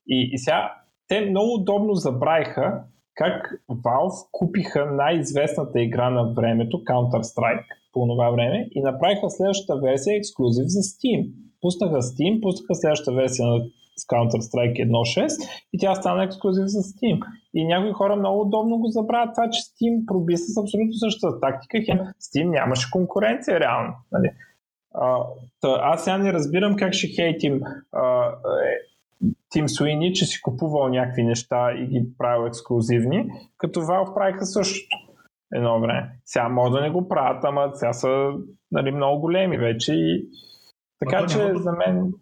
[0.08, 0.74] И, и сега,
[1.08, 2.84] те много удобно забравиха
[3.16, 10.18] как Valve купиха най-известната игра на времето, Counter-Strike, по това време, и направиха следващата версия
[10.18, 11.32] ексклюзив за Steam.
[11.62, 13.66] Пуснаха Steam, пуснаха следващата версия на
[14.02, 15.30] с Counter-Strike 1.6
[15.74, 17.20] и тя стана ексклюзив за Steam.
[17.54, 21.78] И някои хора много удобно го забравят това, че Steam проби с абсолютно същата тактика.
[21.86, 23.94] Хем, Steam нямаше конкуренция реално.
[24.12, 24.32] Нали?
[24.94, 25.24] А,
[25.62, 28.32] тъ, аз сега не разбирам как ще хейтим а,
[29.50, 33.26] Тим Суини, че си купувал някакви неща и ги правил ексклюзивни,
[33.58, 34.98] като Valve правиха същото
[35.54, 36.10] едно време.
[36.26, 38.32] Сега може да не го правят, ама сега са
[38.72, 40.26] нали, много големи вече и
[41.00, 42.14] така че за мен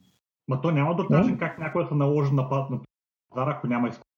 [0.49, 4.09] Ма то няма друг начин как някой да се наложи на пазара, ако няма изкуство.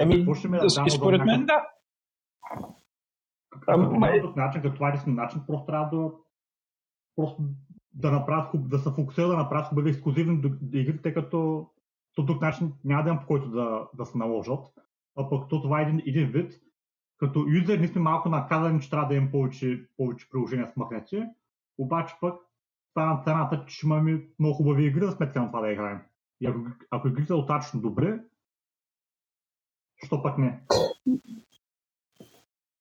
[0.00, 1.66] Еми, да според мен да.
[3.68, 6.12] Няма друг начин, като това е начин, просто трябва да
[7.16, 7.42] просто
[7.92, 11.70] да направят, да се фокусират да направят хубави ексклюзивни игри, тъй като
[12.16, 14.64] по друг начин няма да има по който да, да се наложат.
[15.16, 16.60] А пък то това е един, един вид.
[17.16, 21.24] Като юзер ние сме малко наказани, че трябва да имам повече, повече приложения с магнети,
[21.78, 22.49] обаче пък
[22.94, 26.00] това на цената, че имаме много хубави игри за сметка на това да играем.
[26.40, 26.58] И ако,
[26.90, 28.20] ако игрите са достатъчно добре,
[30.06, 30.60] що пък не?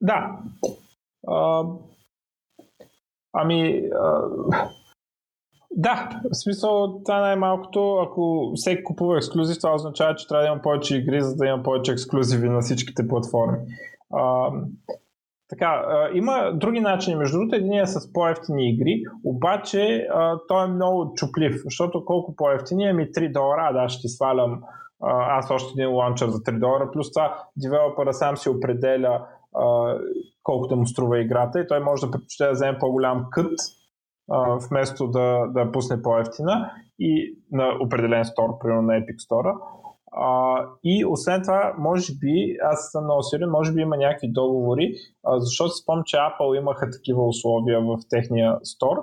[0.02, 0.40] Да.
[1.28, 1.64] А,
[3.34, 4.30] ами, а,
[5.72, 10.62] да, в смисъл, това най-малкото, ако всеки купува ексклюзив, това означава, че трябва да има
[10.62, 13.58] повече игри, за да има повече ексклюзиви на всичките платформи.
[14.14, 14.52] А,
[15.50, 20.64] така, а, има други начини, между другото, един е с по-ефтини игри, обаче а, той
[20.64, 24.62] е много чуплив, защото колко по-ефтини, ами 3 долара, да, ще свалям
[25.04, 29.26] а, аз още един ланчър за 3 долара, плюс това девелопера сам си определя
[29.56, 29.96] а,
[30.44, 33.54] колко да му струва играта и той може да предпочита да вземе по-голям кът,
[34.32, 36.72] а, вместо да, да пусне по-ефтина.
[37.00, 39.56] И на определен стор, примерно на Epic Store.
[40.84, 44.94] И освен това, може би, аз съм много сигурен, може би има някакви договори,
[45.24, 48.98] а, защото спомням, че Apple имаха такива условия в техния стор,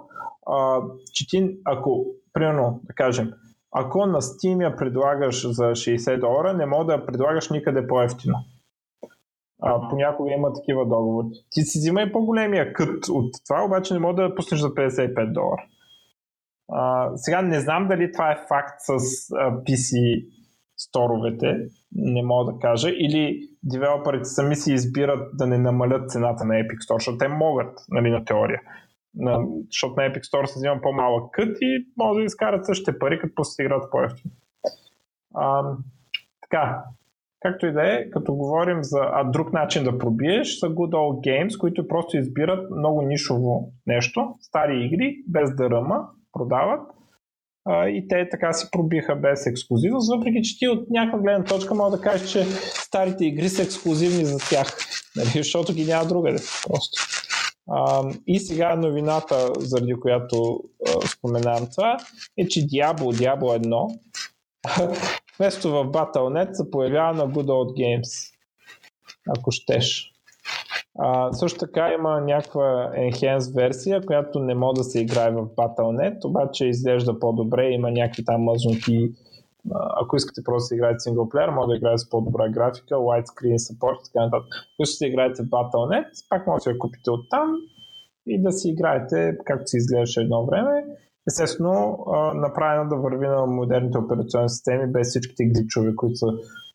[0.47, 0.83] а,
[1.13, 3.33] че ти, ако, примерно, да кажем,
[3.73, 8.39] ако на Steam я предлагаш за 60 долара, не мога да я предлагаш никъде по-ефтино.
[9.63, 11.27] А, понякога има такива договори.
[11.51, 15.33] Ти си взимай по-големия кът от това, обаче не мога да я пуснеш за 55
[15.33, 15.65] долара.
[16.73, 20.25] А, сега не знам дали това е факт с а, PC
[20.77, 21.57] сторовете,
[21.93, 26.91] не мога да кажа, или девелоперите сами си избират да не намалят цената на Epic
[26.91, 28.61] Store, защото те могат, нали, на теория.
[29.15, 33.19] На, защото на Epic Store се взима по-малък кът и може да изкарат същите пари,
[33.21, 34.35] като просто играят по-ефтино.
[36.43, 36.83] така,
[37.41, 41.29] както и да е, като говорим за а друг начин да пробиеш, са Good Old
[41.29, 46.96] Games, които просто избират много нишово нещо, стари игри, без дърма, продават
[47.71, 51.97] и те така си пробиха без ексклюзивност, въпреки че ти от някаква гледна точка мога
[51.97, 52.45] да кажеш, че
[52.75, 54.79] старите игри са ексклюзивни за тях,
[55.17, 57.03] нали, защото ги няма другаде просто.
[57.71, 61.97] А, и сега новината, заради която а, споменавам това,
[62.39, 63.99] е, че Diablo, Diablo 1
[65.39, 68.35] вместо в Battle.net се появява на Good Old Games,
[69.39, 70.16] ако щеш.
[70.99, 76.25] А, също така има някаква enhanced версия, която не може да се играе в Battle.net,
[76.25, 79.13] обаче изглежда по-добре, има някакви там мазунки.
[80.03, 84.13] Ако искате просто да играете синглплеер, може да играете с по-добра графика, widescreen support и
[84.13, 84.49] така нататък.
[84.55, 87.55] Ако да играете в Battle.net, пак може да я купите оттам
[88.27, 90.85] и да си играете както си изглеждаше едно време.
[91.29, 96.27] Естествено, направено да върви на модерните операционни системи без всичките гличове, които се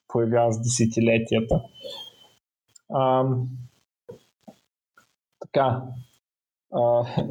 [0.07, 1.61] появяват с десетилетията.
[5.41, 5.81] Така.
[6.73, 7.03] А,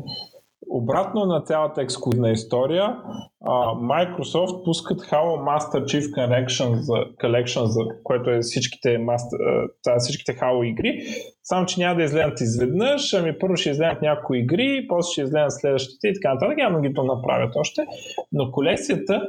[0.71, 2.97] обратно на цялата ексклюзивна история,
[3.45, 9.99] а, Microsoft пускат Halo Master Chief Collection, за, Collection за, което е всичките, master, а,
[9.99, 11.01] всичките Halo игри,
[11.43, 15.53] само че няма да излезнат изведнъж, ами първо ще излезнат някои игри, после ще излезнат
[15.53, 17.87] следващите и така нататък, да ги то направят още,
[18.33, 19.29] но колекцията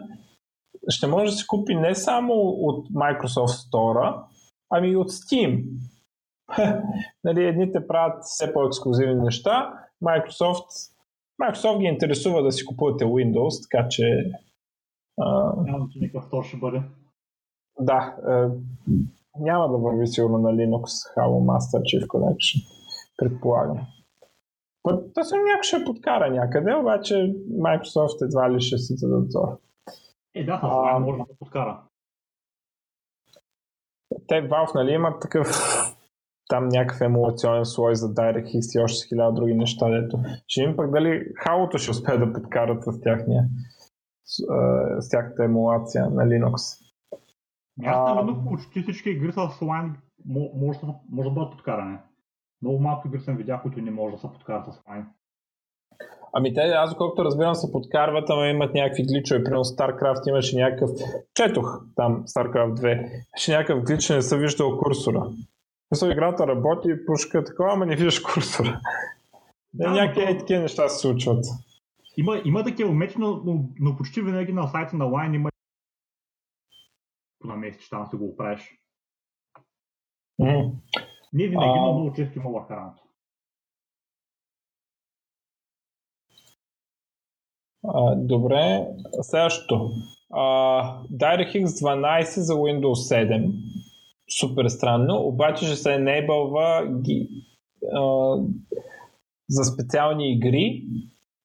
[0.90, 4.16] ще може да се купи не само от Microsoft Store,
[4.70, 5.64] ами и от Steam
[7.24, 9.74] нали, едните правят все по-ексклюзивни неща,
[10.04, 10.92] Microsoft,
[11.42, 14.32] Microsoft ги интересува да си купувате Windows, така че...
[15.58, 16.82] Няма че никакъв тор ще бъде.
[17.80, 18.48] Да, е,
[19.40, 20.86] няма да върви сигурно на Linux
[21.18, 22.66] Halo Master Chief Collection,
[23.18, 23.88] предполагам.
[24.88, 27.14] Да съм някой ще подкара някъде, обаче
[27.52, 29.58] Microsoft едва ли ще си дадат зор.
[30.36, 31.82] Е, да, това може да подкара.
[34.28, 35.48] Те Valve, нали, имат такъв
[36.52, 40.20] там някакъв емулационен слой за DirectX и още хиляда други неща, дето.
[40.48, 43.44] Ще им пък дали халото ще успее да подкарат с тяхния
[44.26, 44.44] с,
[45.00, 46.78] с тяхната емулация на Linux.
[47.86, 49.92] Аз видно почти всички игри с Line
[50.26, 50.80] може,
[51.12, 51.98] може да бъдат подкарани.
[52.62, 55.06] Много малко игри съм видял, които не може да се подкарат с Line.
[56.34, 59.44] Ами те, аз колкото разбирам, се подкарват, ама имат някакви гличове.
[59.44, 60.90] Примерно StarCraft имаше някакъв...
[61.34, 63.22] Четох там StarCraft 2.
[63.38, 65.24] Имаше някакъв глич, не съм виждал курсора.
[65.92, 68.82] Мисля, играта работи, пушка такова, ама не виждаш курсора.
[69.74, 70.40] Да, някакви то...
[70.40, 71.46] такива неща се случват.
[72.18, 75.50] Има, има такива мечи, но, но, но почти винаги на сайта на Line има
[77.58, 78.78] месец, там се го оправиш.
[80.42, 80.72] Mm.
[81.34, 81.82] Не винаги, а...
[81.82, 83.04] но много често има лахаранто.
[87.84, 88.88] А, добре,
[89.22, 89.92] следващото.
[90.32, 93.52] Uh, DirectX 12 за Windows 7
[94.40, 97.30] супер странно, обаче ще се енейбълва ги,
[97.94, 98.36] а,
[99.50, 100.84] за специални игри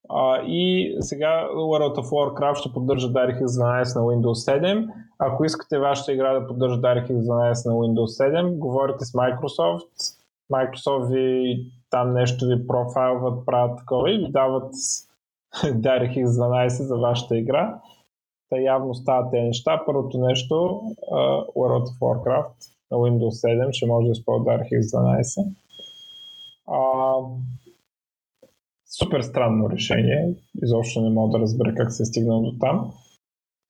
[0.09, 4.89] а, и сега World of Warcraft ще поддържа DirectX 12 на Windows 7.
[5.19, 10.17] Ако искате вашата игра да поддържа DirectX 12 на Windows 7, говорите с Microsoft.
[10.53, 11.57] Microsoft ви
[11.91, 14.73] там нещо ви профайлват, правят такова и ви дават
[15.65, 17.81] DirectX 12 за вашата игра.
[18.51, 19.83] Та явно стават тези неща.
[19.87, 20.55] Първото нещо,
[21.13, 25.55] uh, World of Warcraft на Windows 7 ще може да използва DirectX 12.
[26.67, 27.15] А,
[28.99, 30.35] супер странно решение.
[30.63, 32.93] Изобщо не мога да разбера как се е стигнал до там.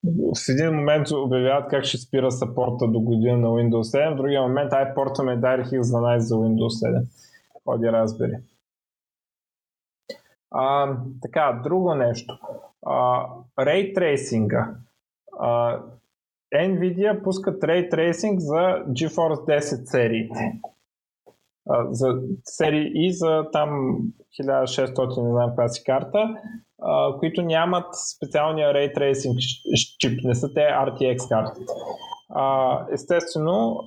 [0.04, 4.42] В един момент обявяват как ще спира сапорта до година на Windows 7, в другия
[4.42, 7.06] момент ай портваме DirectX 12 за Windows 7.
[7.64, 8.36] Ходи разбери.
[10.50, 12.38] А, така, друго нещо.
[12.86, 13.26] А,
[13.58, 14.74] Ray Tracinga.
[15.38, 15.80] А,
[16.54, 20.60] Nvidia пускат Ray Tracing за GeForce 10 сериите.
[21.90, 23.98] За серии и за там
[24.40, 26.36] 1600, не знам каква си карта,
[27.18, 27.86] които нямат
[28.16, 29.36] специалния Ray Tracing
[29.98, 31.72] чип, не са те RTX картите.
[32.92, 33.80] естествено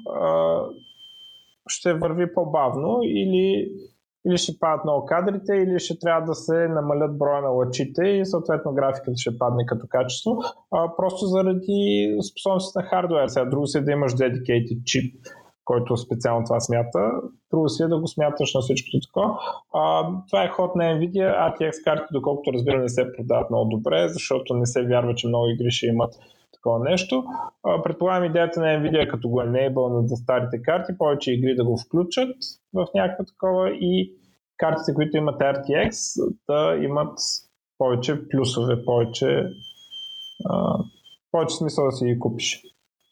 [1.68, 3.72] ще върви по-бавно или,
[4.28, 8.26] или ще падат много кадрите, или ще трябва да се намалят броя на лъчите и
[8.26, 10.38] съответно графиката ще падне като качество,
[10.72, 13.28] а, просто заради способността на хардвер.
[13.28, 15.16] Сега друго си е да имаш dedicated чип,
[15.66, 17.12] който специално това смята.
[17.52, 19.40] Друго си е да го смяташ на всичкото такова.
[20.28, 21.54] Това е ход на Nvidia.
[21.54, 25.48] ATX карти, доколкото разбира, не се продават много добре, защото не се вярва, че много
[25.50, 26.14] игри ще имат
[26.54, 27.24] такова нещо.
[27.84, 32.36] Предполагам идеята на Nvidia, като го enable на старите карти, повече игри да го включат
[32.74, 34.14] в някаква такова и
[34.58, 35.91] картите, които имат RTX,
[36.50, 37.18] да имат
[37.78, 39.43] повече плюсове, повече,
[41.32, 42.64] повече смисъл да си ги купиш.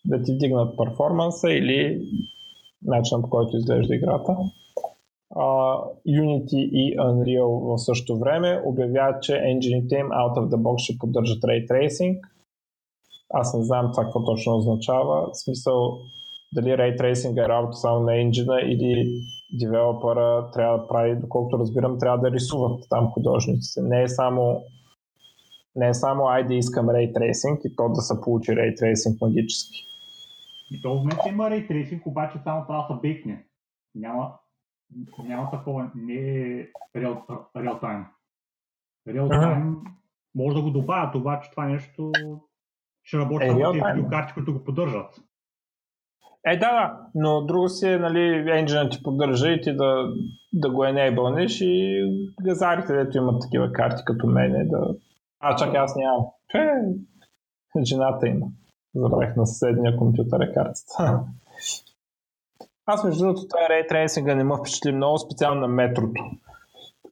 [0.05, 2.01] Да ти вдигнат перформанса или
[2.85, 4.37] начинът по който изглежда играта.
[6.07, 10.97] Unity и Unreal в същото време обявяват, че енджините им out of the box ще
[10.97, 12.19] поддържат Ray Tracing.
[13.33, 15.29] Аз не знам това какво точно означава.
[15.31, 15.99] В смисъл,
[16.53, 19.21] дали Ray Tracing е работа само на енджина или
[19.53, 23.81] девелопера трябва да прави, доколкото разбирам, трябва да рисуват там художниците.
[23.81, 24.63] Не е само
[25.77, 29.87] не е само айде искам Ray Tracing и то да се получи Ray Tracing магически.
[30.71, 33.45] И то в момента има Ray Tracing, обаче само трябва да се бекне.
[33.95, 34.33] Няма,
[35.23, 38.05] няма такова, не е real time.
[39.07, 39.89] Real time uh-huh.
[40.35, 42.11] може да го добавят, обаче това нещо
[43.07, 45.15] ще работи е, само тези видеокарти, които го поддържат.
[46.45, 50.13] Е, да, да, но друго си е, нали, енджина ти поддържа и ти да,
[50.53, 52.03] да го енейбълнеш и
[52.41, 54.95] газарите, дето имат такива карти като мене, да...
[55.39, 56.25] А, чакай, аз нямам.
[56.53, 58.45] Е, жената има.
[58.95, 61.19] Забравих на съседния компютър е картата.
[62.85, 66.23] Аз между другото това Ray Tracing не ме впечатли много, специално на метрото.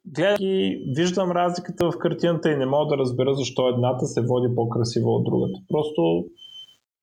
[0.06, 5.10] Гледайки, виждам разликата в картината и не мога да разбера защо едната се води по-красива
[5.12, 5.60] от другата.
[5.68, 6.26] Просто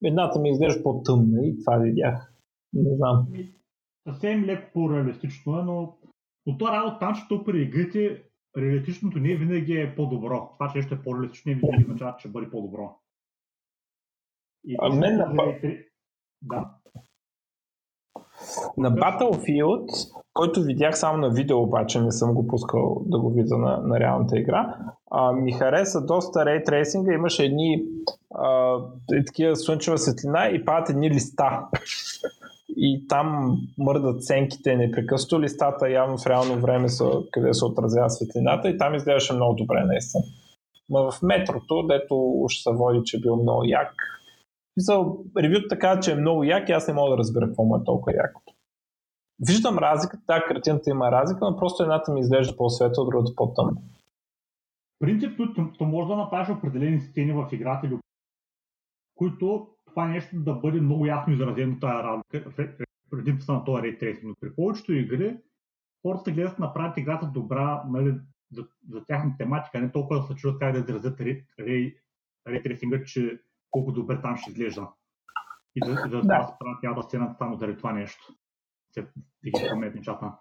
[0.05, 2.35] едната ми изглежда по-тъмна и това видях.
[2.73, 3.27] Не знам.
[4.09, 5.97] Съвсем леко по-реалистично е, но
[6.47, 8.23] от това работа там, че то при игрите
[8.59, 10.51] реалистичното не винаги е по-добро.
[10.59, 12.99] Това, че ще е по-реалистично, не винаги означава, че ще бъде по-добро.
[14.65, 15.55] И а мен на...
[16.43, 16.75] Да.
[18.77, 19.87] На Battlefield,
[20.35, 24.01] който видях само на видео, обаче не съм го пускал да го видя на, на
[24.01, 24.77] реалната игра,
[25.11, 27.13] а, ми хареса доста рейтрейсинга.
[27.13, 27.83] Имаше едни
[28.35, 28.77] а,
[29.27, 31.69] такива слънчева светлина и падат едни листа.
[32.77, 35.41] И там мърдат сенките непрекъснато.
[35.41, 39.85] Листата явно в реално време са къде се отразява светлината и там изглеждаше много добре
[39.85, 40.25] наистина.
[40.89, 43.95] Но в метрото, дето ще се води, че е бил много як,
[44.77, 47.77] Мисъл, ревют така, че е много як и аз не мога да разбера какво му
[47.77, 48.42] е толкова якото.
[49.41, 53.81] Виждам разлика, тази картината има разлика, но просто едната ми изглежда по-светла, другата по-тъмна.
[54.99, 57.91] Принципно, то, може да направиш определени сцени в играта,
[59.15, 62.71] които това нещо да бъде много ясно изразено тази разлика,
[63.11, 64.25] предимството на този рейтрейсинг.
[64.25, 65.37] Но при повечето игри
[66.03, 68.15] хората гледат да направят играта добра нали,
[68.53, 71.21] за, за тяхна тематика, не толкова да се чудят как да изразят
[72.49, 74.89] рейтрейсинга, че колко добре там ще изглежда.
[75.77, 76.21] И за, за да.
[76.21, 78.35] това се правят цялата сцена само заради това нещо.
[78.93, 79.07] Се
[79.45, 80.33] ги променят нещата.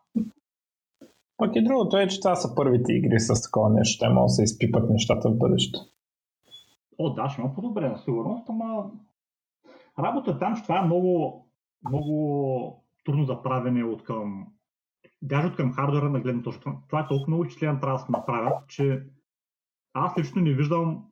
[1.38, 4.06] Пък и другото е, че това са първите игри с такова нещо.
[4.06, 5.78] Те могат да се изпипат нещата в бъдеще.
[6.98, 8.92] О, да, ще има по-добре, на сигурност, ама
[10.00, 11.46] работа там, че това е много,
[11.90, 14.48] много трудно за правене от към
[15.22, 16.74] даже от към хардвера на гледна точка.
[16.88, 19.04] Това е толкова много изчислено трябва да се направят, че
[19.94, 21.06] аз лично не виждам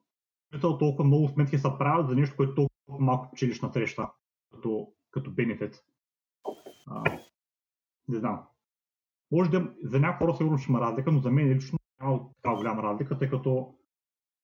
[0.62, 4.10] толкова много сметки са правят за нещо, което толкова малко печелиш на среща,
[4.52, 5.84] като, като бенефит.
[6.88, 7.20] А,
[8.10, 8.44] не знам.
[9.32, 12.58] Може да за някои хора сигурно ще има разлика, но за мен лично няма такава
[12.58, 13.76] голяма разлика, тъй като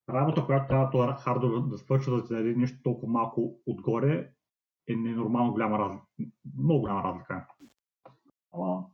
[0.09, 4.29] работа, която трябва това хардвер да свърши, да ти даде нещо толкова малко отгоре,
[4.89, 6.05] е ненормално голяма разлика.
[6.57, 7.47] Много голяма разлика.
[8.53, 8.85] Ама...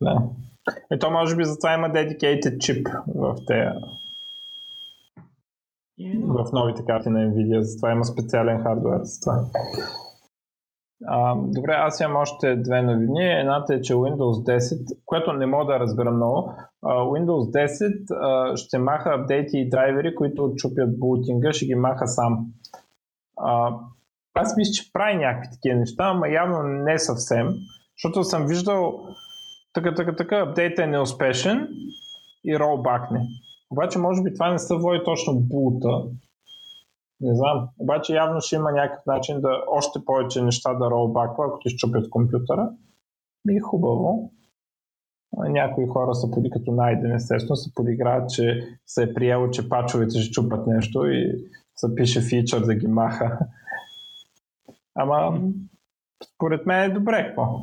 [0.00, 0.30] Да.
[0.90, 3.70] Ето може би затова има dedicated чип в тези
[6.28, 9.44] в новите карти на Nvidia, затова има специален хардвер за това.
[11.04, 13.40] А, добре, аз имам още две новини.
[13.40, 16.52] Едната е, че Windows 10, което не мога да разбера много,
[16.84, 22.46] Windows 10 ще маха апдейти и драйвери, които чупят бутинга, ще ги маха сам.
[23.36, 23.74] А,
[24.34, 27.48] аз мисля, че прави някакви такива неща, ама явно не съвсем,
[27.96, 29.06] защото съм виждал
[29.74, 31.68] така, така, така, апдейт е неуспешен
[32.44, 33.20] и ролбакне.
[33.70, 36.02] Обаче може би това не се води точно булта.
[37.20, 37.68] Не знам.
[37.78, 42.10] Обаче явно ще има някакъв начин да още повече неща да ролбаква, ако ти щупят
[42.10, 42.70] компютъра.
[43.50, 44.32] И хубаво.
[45.32, 50.18] Някои хора са поди като найден, естествено, се подиграват, че се е приело, че пачовете
[50.18, 53.38] ще чупат нещо и се пише фичър да ги маха.
[54.94, 55.40] Ама
[56.34, 57.60] според мен е добре какво.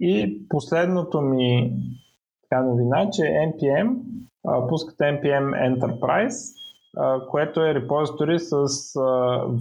[0.00, 1.72] И последното ми
[2.42, 3.96] така новина, че NPM
[4.68, 6.54] пускат NPM Enterprise,
[7.30, 8.66] което е репозитори с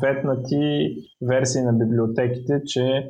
[0.02, 0.96] ветнати
[1.28, 3.10] версии на библиотеките, че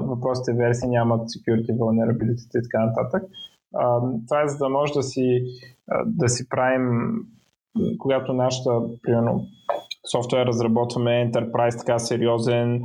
[0.00, 3.22] въпросите версии нямат security vulnerability и така нататък.
[4.28, 5.44] Това е за да може да си,
[6.06, 7.14] да си правим,
[7.98, 8.70] когато нашата,
[9.02, 9.46] примерно,
[10.10, 12.82] софтуер разработваме Enterprise така сериозен,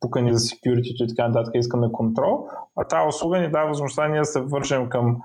[0.00, 4.18] пукани за security и така нататък, искаме контрол, а тази услуга ни дава възможността ние
[4.18, 5.16] да се вържем към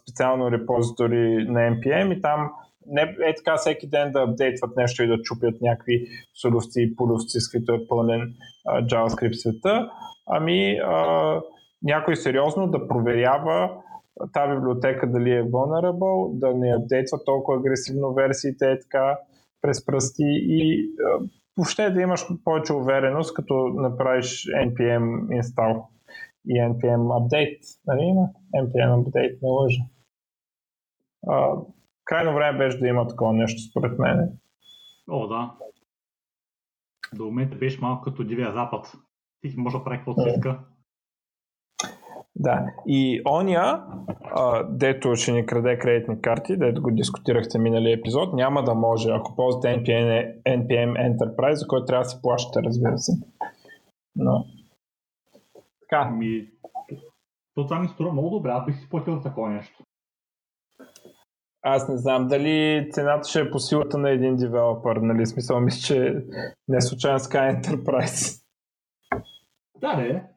[0.00, 2.50] специално репозитори на NPM и там
[2.88, 6.06] не е така всеки ден да апдейтват нещо и да чупят някакви
[6.42, 8.34] соловци и половци, с които е пълнен
[8.66, 9.90] а, JavaScript света,
[10.26, 11.40] ами а,
[11.82, 13.70] някой сериозно да проверява
[14.32, 19.18] тази библиотека дали е vulnerable, да не апдейтва толкова агресивно версиите е така
[19.62, 21.24] през пръсти и а,
[21.56, 25.82] въобще да имаш повече увереност, като направиш npm install
[26.48, 27.60] и npm update.
[27.86, 28.28] Нали има?
[28.56, 29.82] npm update, не лъжа
[32.08, 34.38] крайно време беше да има такова нещо, според мен.
[35.10, 35.54] О, да.
[37.14, 38.92] До момента беше малко като Дивия Запад.
[39.40, 40.60] Ти може да прави каквото си иска.
[42.36, 43.86] Да, и оня,
[44.22, 49.10] а, дето ще ни краде кредитни карти, дето го дискутирахте миналия епизод, няма да може,
[49.10, 53.12] ако ползвате NPM, NPM Enterprise, за който трябва да си плащате, разбира се.
[54.16, 54.46] Но...
[55.80, 56.10] Така.
[56.10, 56.48] Ми,
[57.54, 59.84] то това ми струва много добре, аз бих си платил такова нещо.
[61.62, 65.26] Аз не знам дали цената ще е по силата на един девелопър, нали?
[65.26, 66.24] Смисъл, мисля, че
[66.68, 68.42] не е случайно Sky Enterprise.
[69.80, 70.28] Да, не.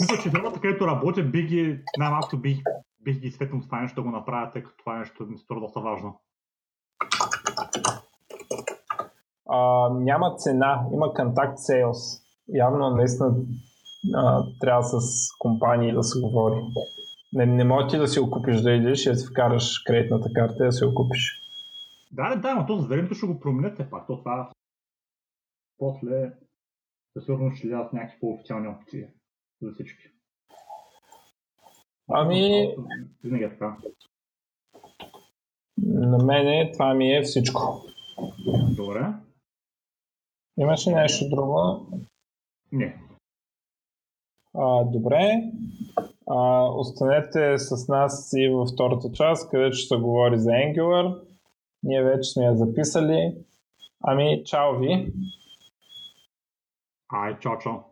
[0.00, 2.58] Мисля, че фирмата, където работя, бих ги, най-малкото бих,
[3.00, 5.80] бих ги светнал това нещо да го направя, тъй като това нещо ми струва доста
[5.80, 6.20] важно.
[9.48, 12.22] А, няма цена, има контакт sales.
[12.48, 13.34] Явно наистина
[14.14, 14.98] а, трябва с
[15.38, 16.60] компании да се говори.
[17.32, 20.64] Не, не може ти да си окупиш да идеш и да си вкараш кредитната карта
[20.64, 21.42] и да си окупиш.
[22.12, 24.06] Да, да, но то за времето ще го променят все пак.
[24.06, 24.52] То това
[25.78, 26.32] после
[27.12, 29.06] със сигурност ще дадат някакви по-официални опции
[29.62, 30.08] за всички.
[32.08, 32.74] Ами...
[33.24, 33.76] Винаги е така.
[35.78, 37.84] На мене това ми е всичко.
[38.76, 39.12] Добре.
[40.56, 41.86] Имаше нещо друго?
[42.72, 43.02] Не.
[44.54, 45.52] А, добре.
[46.34, 51.20] А, останете с нас и във втората част, където ще се говори за Angular.
[51.82, 53.34] Ние вече сме я записали.
[54.04, 55.12] Ами, чао ви!
[57.12, 57.91] Ай, чао, чао!